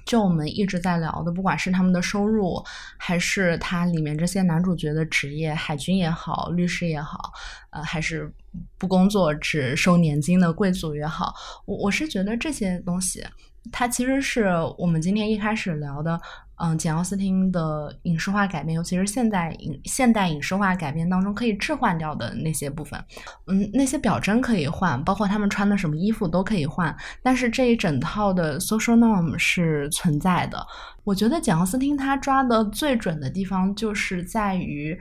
[0.04, 2.62] 就我们一直在聊的，不管是他们的收入，
[2.96, 7.32] 还是他里面这些男主角的职业，海军也好，律师也好，
[7.70, 8.32] 呃，还是
[8.78, 13.24] 不工作只收年金的贵族也好，我我是觉得这些东西，
[13.72, 14.48] 它其实是
[14.78, 16.20] 我们今天一开始聊的。
[16.58, 22.98] 嗯，简奥斯汀的影视化改编，尤其是现代影现代影视化改编当中可以置换掉的那些部分，
[23.46, 30.66] 嗯，那些表征可以换，包括他们穿的什么衣服都可以换，但是这一整套的 social norm 是存在的。
[31.04, 34.98] 我觉得简奥斯汀他抓的最准的地方就是在于。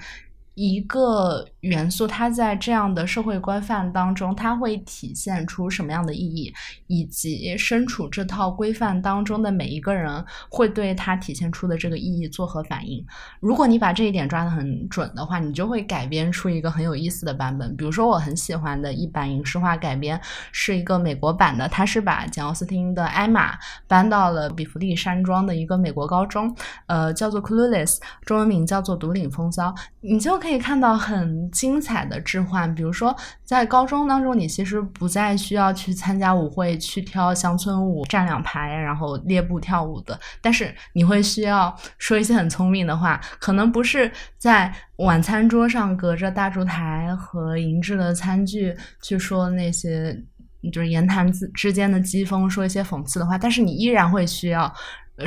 [0.56, 6.54] 一个元素，它在这样的社会规范当中，它会体现出什么样的意义，
[6.88, 13.06] 以及身处这套规范当中的每一个人会对它体现出的这个意义作何反应。
[13.42, 17.76] 如果你把这一点抓得很准的话，你就会改编出一个很有意思的版本。
[17.76, 20.18] 比如说，我很喜欢的一版影视化改编
[20.54, 30.40] 是一个美国版的，它是把简奥斯汀的艾玛搬到了比弗利山庄的一个美国高中，呃，叫做 Clueless，中文名叫做独领风骚，你就。
[30.46, 50.16] 可以看到很精彩的置换，比如说在高中当中，你其实不再需要去参加舞会，去跳乡村舞，站两排，然后列步跳舞的，但是你会需要说一些很聪明的话，可能不是在晚餐桌上隔着大烛台和银质的餐具去说那些
[50.72, 54.72] 就是言谈之之间的讥讽，说一些讽刺的话，但是你依然会需要。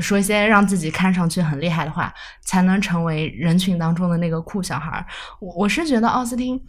[0.01, 2.13] 说一些让自己看上去很厉害的话，
[2.43, 5.07] 才能成为人群当中的那个酷小孩。
[5.41, 6.61] 我我是觉得奥斯汀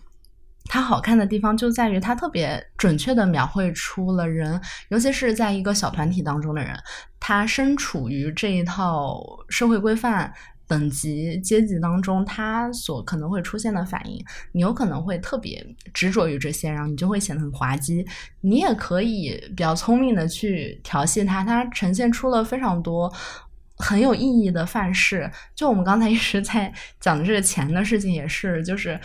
[0.66, 6.78] 他好看的地方就在于他特别准确的描绘出了人，尤其是在一个小团体当中的人，
[7.20, 10.34] 他身处于这一套社会规范。
[10.70, 18.06] 等级阶级当中，他所可能会出现的反应，你有可能会特别执着于这些，然后你就会显得很滑稽。
[18.42, 23.12] 你也可以比较聪明的去调戏他，他呈现出了非常多
[23.78, 25.28] 很有意义的范式。
[25.56, 29.00] 就我们刚才一直在讲的这个钱的事情，也是，就是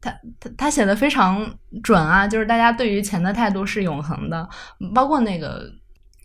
[0.00, 4.48] 他他他写的非常准啊，就是大家对于钱的态度是永恒的，
[4.94, 5.68] 包括那个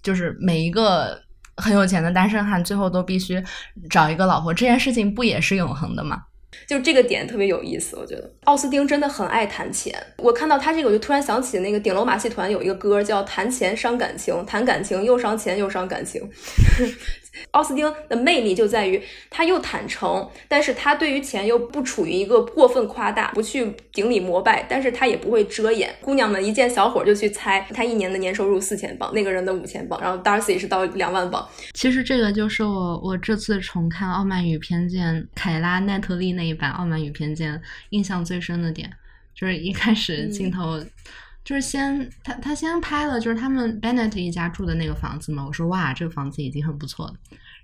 [0.03, 1.25] 就是每一个。
[1.57, 3.43] 很有钱的单身汉最后都必须
[3.89, 6.23] 找一个老婆，这件事情不也是永恒的吗？
[6.65, 9.93] 就这个点特别有意思，我觉得奥斯汀真的很爱谈钱。
[10.17, 16.21] 我看到他这个，我就突然想起那个顶楼马戏团有一个歌叫《谈钱伤感情》，谈感情又伤钱又伤感情。
[17.51, 25.93] 奥斯汀的魅力就在于他又坦诚，但是他对于钱又不处于一个过分夸大，不去顶礼膜拜，但是他也不会遮掩。
[26.01, 31.47] 姑娘们一见小伙就去猜他一年的年收入四千镑，那个人的五千镑，然后 Darcy 是到两万镑。
[31.73, 37.53] 其实这个就是我我这次重看《傲慢与偏见》凯拉奈特利那一版《傲慢与偏见》
[37.89, 38.89] 印象最深的点，
[39.35, 40.83] 就是一开始镜头。
[41.47, 45.45] 就是先他他先拍了，就是他们 Bennett 一家住的那个房子嘛。
[45.45, 47.13] 我说哇，这个房子已经很不错了。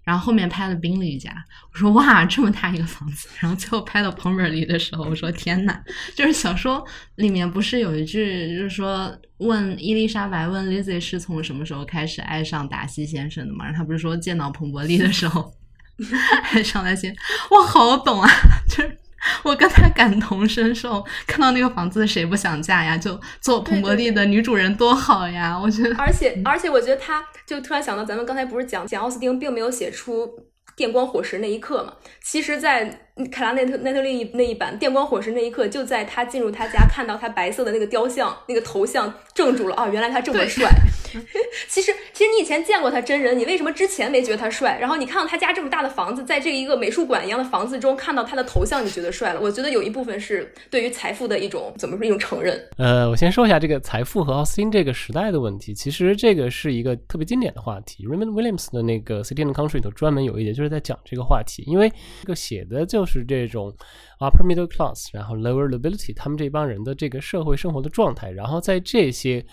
[0.05, 1.33] 然后后面拍了宾利一家，
[1.73, 3.27] 我说哇，这么大一个房子。
[3.41, 5.77] 然后最后拍到 Pomberly 的时候，我说天呐，
[6.15, 6.81] 就是小说
[7.15, 13.65] 里面不是有一句，就是说问伊丽莎白问 Lizzie 是从什么时候开始爱上达西先生的嘛？
[13.65, 15.53] 然后他不是说见到彭伯利的时候
[16.53, 17.13] 爱上达西？
[17.51, 18.29] 哇，好懂啊，
[18.69, 18.97] 就是。
[19.43, 22.97] 我跟他感同身受，看到那个房子谁不想嫁呀？
[22.97, 25.57] 就做彭博利的女主人多好呀！
[25.59, 30.29] 我觉得，而且而且，我觉得他就突然想到，咱们刚才不是讲简奥斯汀并没有写出
[30.75, 31.93] 电光火石那一刻嘛？
[32.23, 39.87] 其实，在凯拉内特内特利那一版电光火石那一刻，就在他进入他家看到他白色的那个雕像那个头像怔住了啊！
[39.87, 40.67] 原来他这么帅。
[41.69, 44.79] 其实，其实你以前见过他真人，你为什么之前没觉得他帅？
[44.81, 49.39] 然后你看到他家这么大的房子，在这一个美术馆一样的房子中看到他的头像，你觉得帅了？
[49.39, 52.59] 我觉得有一部分是对于财富的一种怎么说一种承认。
[52.77, 55.71] 呃，我先说一下这个财富和奥斯汀这个时代的问题。
[55.71, 58.07] 其实这个是一个特别经典的话题。
[58.07, 61.91] Raymond Williams 的那个《City and Country》里头专门有一节就是在讲这个话题，因为
[62.23, 63.73] 这个写的就是这种
[64.19, 69.45] upper middle class，然后 lower nobility 他们这帮人的这个社会生活的状态，然后在这些。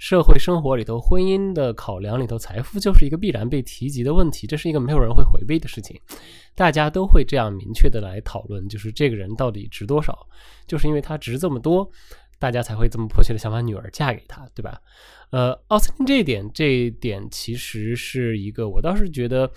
[0.00, 6.00] 社会生活里头、婚姻的考量里头，财富就是一个必然被提及的问题，这是一个没有人会回避的事情，
[6.54, 10.16] 大家都会这样明确的来讨论，就是这个人到底值多少，
[10.68, 11.90] 就是因为他值这么多，
[12.38, 14.80] 大家才会这么迫切的想把女儿嫁给他，对吧？
[15.30, 19.50] 呃，奥斯汀这一点，这一点其实是一个，我倒是觉得，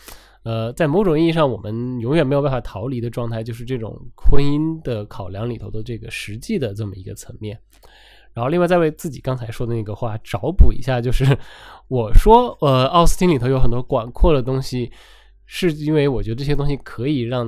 [0.43, 7.57] 呃，在某种意义上，我们永远没有办法逃离的状态，就是这种婚姻的考量里头的这个实际的这么一个层面。
[8.33, 11.37] 然后，另外再为自己刚才说的那个话找补一下，就是
[11.87, 14.91] 我说，呃，奥斯汀里头有很多广阔的东西，
[15.53, 17.45] 是因为我觉得这些东西可以让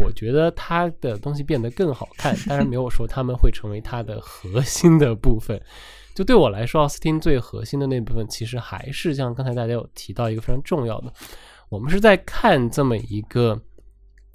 [0.00, 5.60] 我觉得他的东西变得更好看，当然没有说他们会成为他的核心的部分。
[6.14, 11.12] 就对我来说，奥斯汀最核心的那部分，其实还是像刚才大家有提到一个非常重要的，
[11.68, 13.60] 我们是在看这么一个。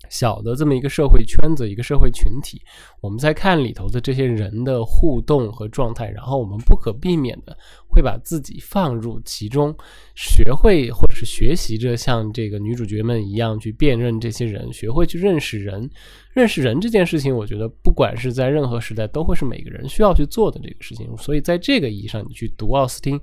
[0.10, 2.62] 小的这么一个社会圈子，一个社会群体，
[3.02, 9.76] 我们在看里头的这些人的互动和状态，然后我们不可避免的会把自己放入其中，
[10.16, 15.90] 学会或者是学习着像这个女主角们一样去辨认这些人，学会去认识人。
[16.34, 21.10] 认识人这件事情，我觉得不管是在任何时代，都会是每个人需要去做的这个事情。
[21.18, 23.20] 所以在这个意义上，你去读奥斯汀，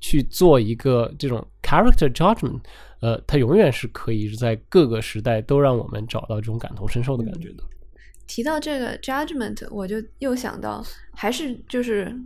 [0.00, 2.60] 去做一个这种 character judgment。
[3.04, 7.62] 呃，它永远是可以在各个时代都让我们找到这种感同身受的感觉的。
[8.26, 10.82] 提到这个 judgment，我就又想到，
[11.12, 12.18] 还是就是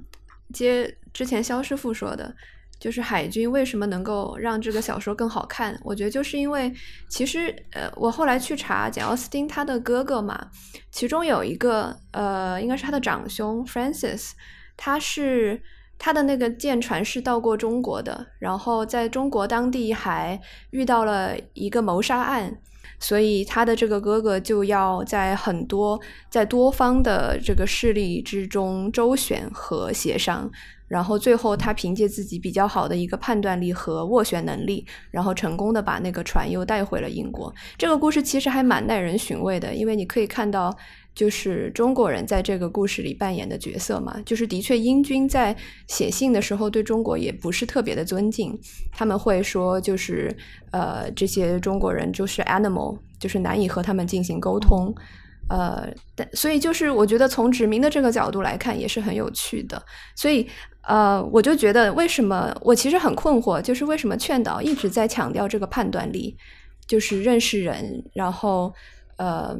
[0.52, 2.32] 接之前肖师傅说的，
[2.78, 5.76] 就是海军为什么能够让这个小说更好看？
[5.82, 6.72] 我觉得就是因为，
[7.08, 10.48] 其实呃，我后来去查简奥斯汀他的哥哥嘛，
[10.92, 14.30] 其中有一个呃，应该是他的长兄 Francis，
[14.76, 15.60] 他是。
[15.98, 20.40] 他的那个舰船是到过中国的，然后在中国当地还
[20.70, 22.56] 遇到了一个谋杀案，
[23.00, 30.48] 所以他的这个哥哥就要在很多在多方的这个势力之中周旋和协商，
[30.88, 37.54] 然后最后他凭借自己比较好的一个判断力和斡旋能力，然后成功的把那个船又带回了英国。
[37.76, 40.76] 这个故事其实还蛮耐人寻味的，因为你可以看到。
[41.14, 45.56] 就是中国人在这个故事里扮演的角色嘛，就是的确英军在
[45.88, 48.56] 写信的时候对中国也不是特别的尊敬，
[48.92, 50.32] 他们会说就是
[50.70, 54.94] 呃这些中国人就是 animal，就是难以和他们进行沟通，
[55.48, 59.82] 呃，但所以就是我觉得从殖民的这个角度来看也是很有趣的，
[60.16, 60.46] 所以
[60.82, 66.36] 呃我就觉得为什么我其实很困惑，就是为什么劝导一直在强调这个判断力，
[66.86, 68.72] 就是认识人，然后
[69.16, 69.56] 呃。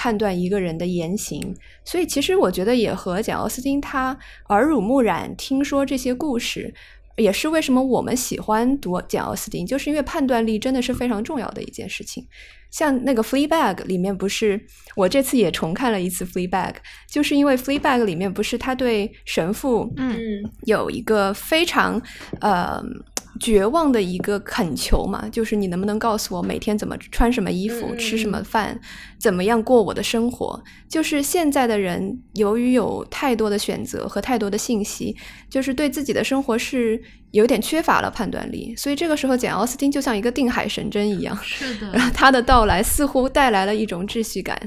[0.00, 4.16] 判断一个人的言行，所以其实我觉得也和简奥斯汀他
[4.48, 6.72] 耳濡目染，听说这些故事，
[7.16, 12.24] 也是为什么我们喜欢读简奥斯汀，就是因为判断力真的是非常重要的一件事情。
[12.70, 14.60] 像那个《Fleabag》里面不是，
[14.96, 16.72] 我这次也重看了一次《Fleabag》，
[17.10, 20.18] 就是因为《Fleabag》里面不是他对神父嗯
[20.66, 22.00] 有一个非常
[22.40, 22.82] 呃。
[23.40, 28.76] 绝望的一个恳求嘛，就是你能不能告诉我每天怎么穿什么衣服、吃什么饭，
[29.20, 30.60] 怎么样过我的生活？
[30.88, 35.16] 就是现在的人由于有太多的选择和太多的信息，
[35.48, 37.00] 就是对自己的生活是
[37.30, 38.74] 有点缺乏了判断力。
[38.76, 44.58] 所以这个时候，简奥斯汀就像一个定海神针一样，是的，他的到来似乎带来了一种秩序感。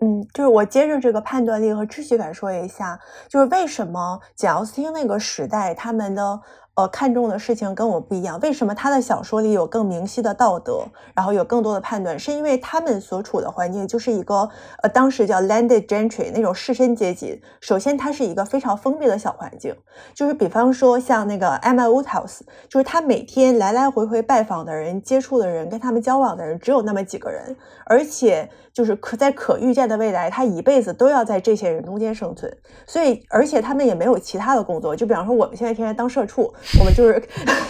[0.00, 2.98] 嗯，就是我接着这个判断力和秩序感说一下，
[3.28, 6.40] 就是为什么简奥斯汀那个时代他们的。
[6.74, 8.40] 呃，看重的事情跟我不一样。
[8.40, 12.18] 为什么他的小说里有更明晰的道德，然后有更多的判断？
[12.18, 14.48] 是因为他们所处的环境就是一个
[14.82, 17.42] 呃，当时叫 landed gentry 那种士绅阶级。
[17.60, 19.76] 首先，它是一个非常封闭的小环境，
[20.14, 27.54] 就是比方说像那个 Emma Woodhouse，就是他每天来来回回拜访的人、接触的人、跟他们交往的人只有那么几个人，
[27.84, 32.50] 而且就是可在可预见的未来，他一辈子都要在这些人中间生存。
[32.86, 36.52] 所以，而且他们也没有其他的工作，就比方说我们现在天天当社畜。
[36.80, 37.22] 我们就是，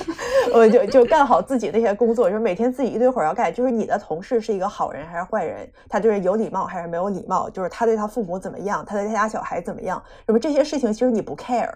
[0.54, 3.52] 我们就就干好自己那些工作，就是每天自己一堆活要干。
[3.52, 11.70] 就是你的同事是一个好人还是坏人，他就是有礼貌还是没有礼貌，就是他对他父母怎么样，他对他家小孩怎么样，什么这些事情其实你不 care，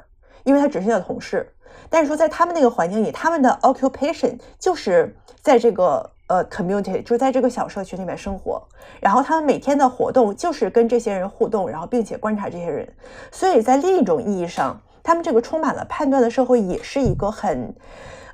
[0.45, 1.53] 因为他只是你的同事。
[1.91, 8.62] 但是说在他们那个环境里，他们的 occupation 就是在这个呃 community，就在这个小社区里面生活，
[9.01, 12.88] 然后他们每天的活动就是跟这些人互动，然后并且观察这些人。
[13.30, 14.80] 所以在另一种意义上。
[15.09, 17.72] 他们这个充满了判断的社会，也是一个很，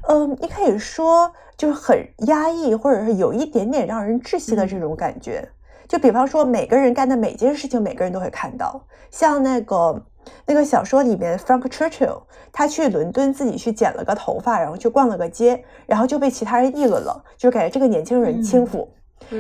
[0.09, 5.47] 嗯，你可以说就是很压抑，或者是有一点点让人窒息的这种感觉。
[5.87, 8.83] 就比方说，每个人干的每件事情，每个人都会看到。
[9.11, 10.03] 像那个
[10.47, 12.23] 那个小说里面，Frank Churchill，
[12.53, 18.89] 他去伦敦自己去剪了个头发，然后去逛了个街，然后就被其他人议论了，就是感觉这个年轻人轻浮。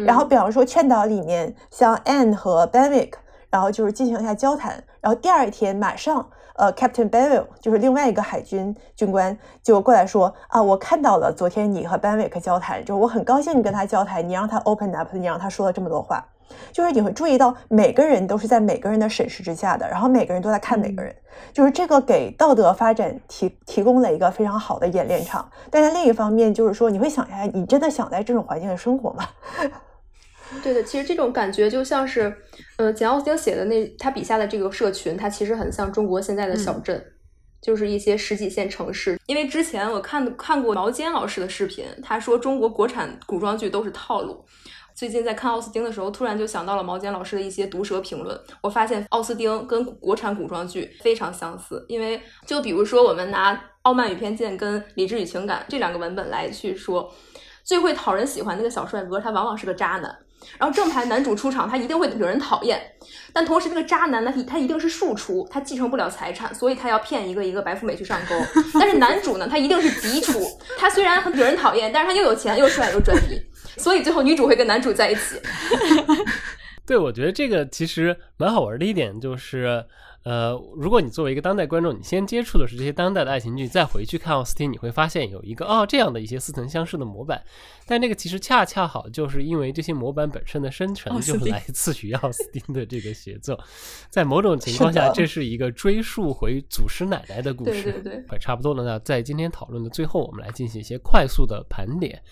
[0.07, 3.13] 然后，比方说《劝导》里面，像 Anne 和 Benwick。
[3.51, 4.83] 然后就是进行一下交谈。
[4.99, 6.27] 然后第二天马上，
[6.57, 16.27] 呃，Captain Benwick 就是另外一个海军军官就过来说啊，我看到了昨天你和 Benwick 交谈，就我很高兴你跟他交谈，你让他 open up，你让他说了这么多话。
[16.73, 21.15] 就是你会注意到每个人都是在每个人的审视之下的，然后每个人都在看每个人，
[21.53, 25.51] 就是这个给道德发展提提供了一个非常好的演练场。
[25.71, 29.25] 但在另一方面，就是说你会想一下，你真的想在这种环境里生活吗？
[30.63, 32.37] 对的，其实这种感觉就像是，
[32.77, 37.03] 呃，简奥斯汀写的那他笔下的这个社群，它其实很像中国现在的小镇，
[37.63, 39.19] 就是一些十几线城市。
[39.27, 44.45] 因为之前我看看过毛尖老师的视频，他说中国国产古装剧都是套路。
[45.03, 48.41] 最近在看奥斯汀的时候，突然就想到了毛尖老师的一些毒舌评论。
[48.61, 53.53] 我发现奥斯汀跟国产古装剧非常相似，因为就比如说我们拿
[53.83, 57.13] 《傲慢与偏见》跟《理智与情感》这两个文本来去说，
[57.65, 60.17] 最会讨人喜欢那个小帅哥，他往往是个渣男。
[60.59, 62.81] 然后正牌男主出场，他一定会惹人讨厌，
[63.33, 68.35] 但同时那个渣男呢，他一定是庶出，他继承不了财产，所以他要骗一个一个白富美去上钩。
[68.79, 70.41] 但是男主呢，他一定是嫡出，
[70.79, 73.41] 他虽然很惹人讨厌，但是他又有钱又帅又专一，
[73.81, 75.41] 所以最后女主会跟男主在一起。
[76.87, 79.85] 对，我觉得这个其实蛮好玩的一点就是。
[80.25, 87.43] 呃，如果你作为一个当代观众，你先接触的是这些当代的爱情剧，再回去看奥斯汀，你会发现有一个哦这样的一些似曾相识的模板。
[87.87, 93.59] 但那个其实恰恰好就是因为这些模板本身的生成就来 自于奥斯汀的这个写作，
[94.11, 97.83] 在某种情况下，这是一个追溯回祖师奶奶的故事。
[97.83, 98.85] 对对对，快差不多了。
[98.85, 102.23] 那在今天讨论的最后，我们来进行一些快速的盘点。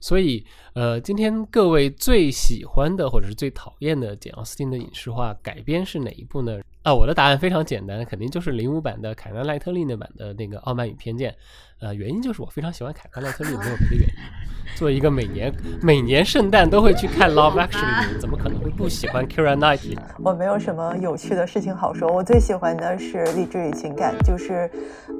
[0.00, 6.58] 所以，呃，今天各位最喜欢的或者是最讨厌的简奥斯汀的影视化改编是哪一部呢？
[6.82, 11.30] 啊，我的答案非常简单，肯定就是零五版的凯纳奈特利那版的那个《傲慢与偏见》。
[11.78, 14.14] 呃，原因就是我非常喜欢凯纳奈特利，没有别的原因。
[14.76, 17.68] 作为一个每年每年圣诞都会去看《Love Actually》
[18.02, 19.96] 的人，怎么可能会不喜欢 Kira Knightley？
[20.18, 22.10] 我没有什么有趣的事情好说。
[22.10, 24.70] 我最喜欢的是《励志与情感》，就是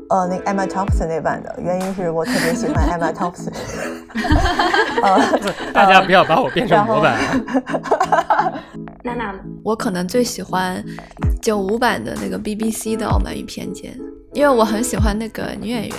[0.08, 1.54] 呃那个 Emma Thompson 那版的。
[1.62, 3.52] 原因是我特别喜欢 Emma Thompson。
[5.72, 7.18] 大家不要把我变成模板。
[9.02, 10.82] 娜娜，我可能最喜欢
[11.40, 13.92] 九五版的那个 BBC 的《傲慢与偏见》。
[14.32, 15.97] 因为我很喜欢那个女演员，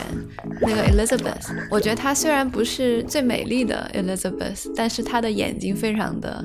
[0.62, 1.54] 那个 Elizabeth。
[1.70, 6.44] 我觉得她虽然不是最美丽的 Elizabeth，但是她的眼睛非常的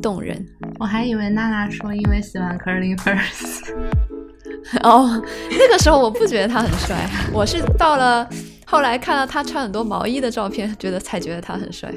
[0.00, 0.46] 动人。
[0.78, 3.74] 我还以为娜娜说因为喜欢 Curly First。
[4.82, 5.20] 哦，
[5.50, 8.28] 那个时候我不觉得他很帅，我是到了
[8.72, 11.92] 后来看到他穿很多毛衣的照片，觉得才觉得他很帅。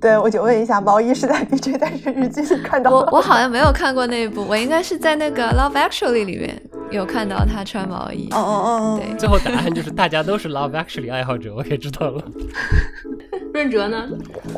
[0.00, 2.96] 对，我就问一下，毛衣是在《B J 单身日记》里看到的？
[2.96, 8.26] 我我好像没有看过那一部，我应该是在那个《Love Actually》里面有看到他穿毛衣。
[8.30, 9.14] 哦哦哦，对。
[9.18, 12.24] 最后答案就是大家都是《Love Actually》爱好者，我也知道了。
[13.52, 14.08] 润哲呢？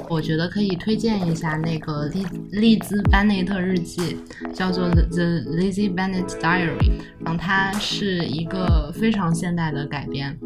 [0.09, 4.17] 我觉得可以推荐一下那个利利兹班内特日记，
[4.55, 6.79] 叫做《The Lizzie Bennet Diary》，
[7.25, 10.39] 然后它是一个非常现代的改编。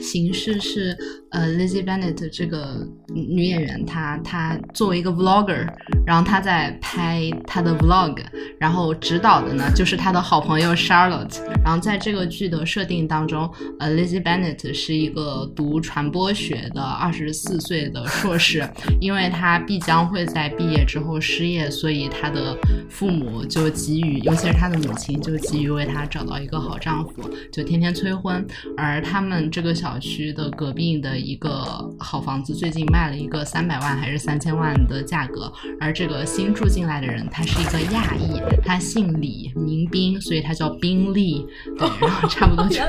[0.00, 0.96] 形式是，
[1.30, 5.66] 呃，Lizzie Bennet 这个女演员，她她作为一个 vlogger，
[6.06, 8.16] 然后她在拍她的 vlog，
[8.58, 11.38] 然后指导的呢就是她的好朋友 Charlotte。
[11.64, 18.66] 然后在这个剧的设定当中，呃，Lizzie Bennet 是一个读传播学的二十四岁的硕士，
[19.00, 22.56] 因为她必将会在毕业之后失业，所以她的
[22.88, 28.46] 父母就急于，尤其是她的母亲就急于为她找到一个好丈夫，就天天催婚，
[28.76, 29.78] 而他们这个个。
[29.78, 35.52] 小区的隔壁的一个好房子，最近卖了一个三百万还是三千万的价格。
[35.78, 41.46] 而这个新住进来的人，他是一个亚裔，他姓李，名斌，所以他叫宾利。
[41.78, 42.82] 对，然后差不多就。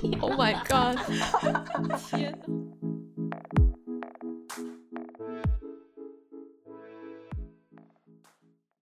[0.18, 0.98] Oh my god！
[2.08, 2.34] 天。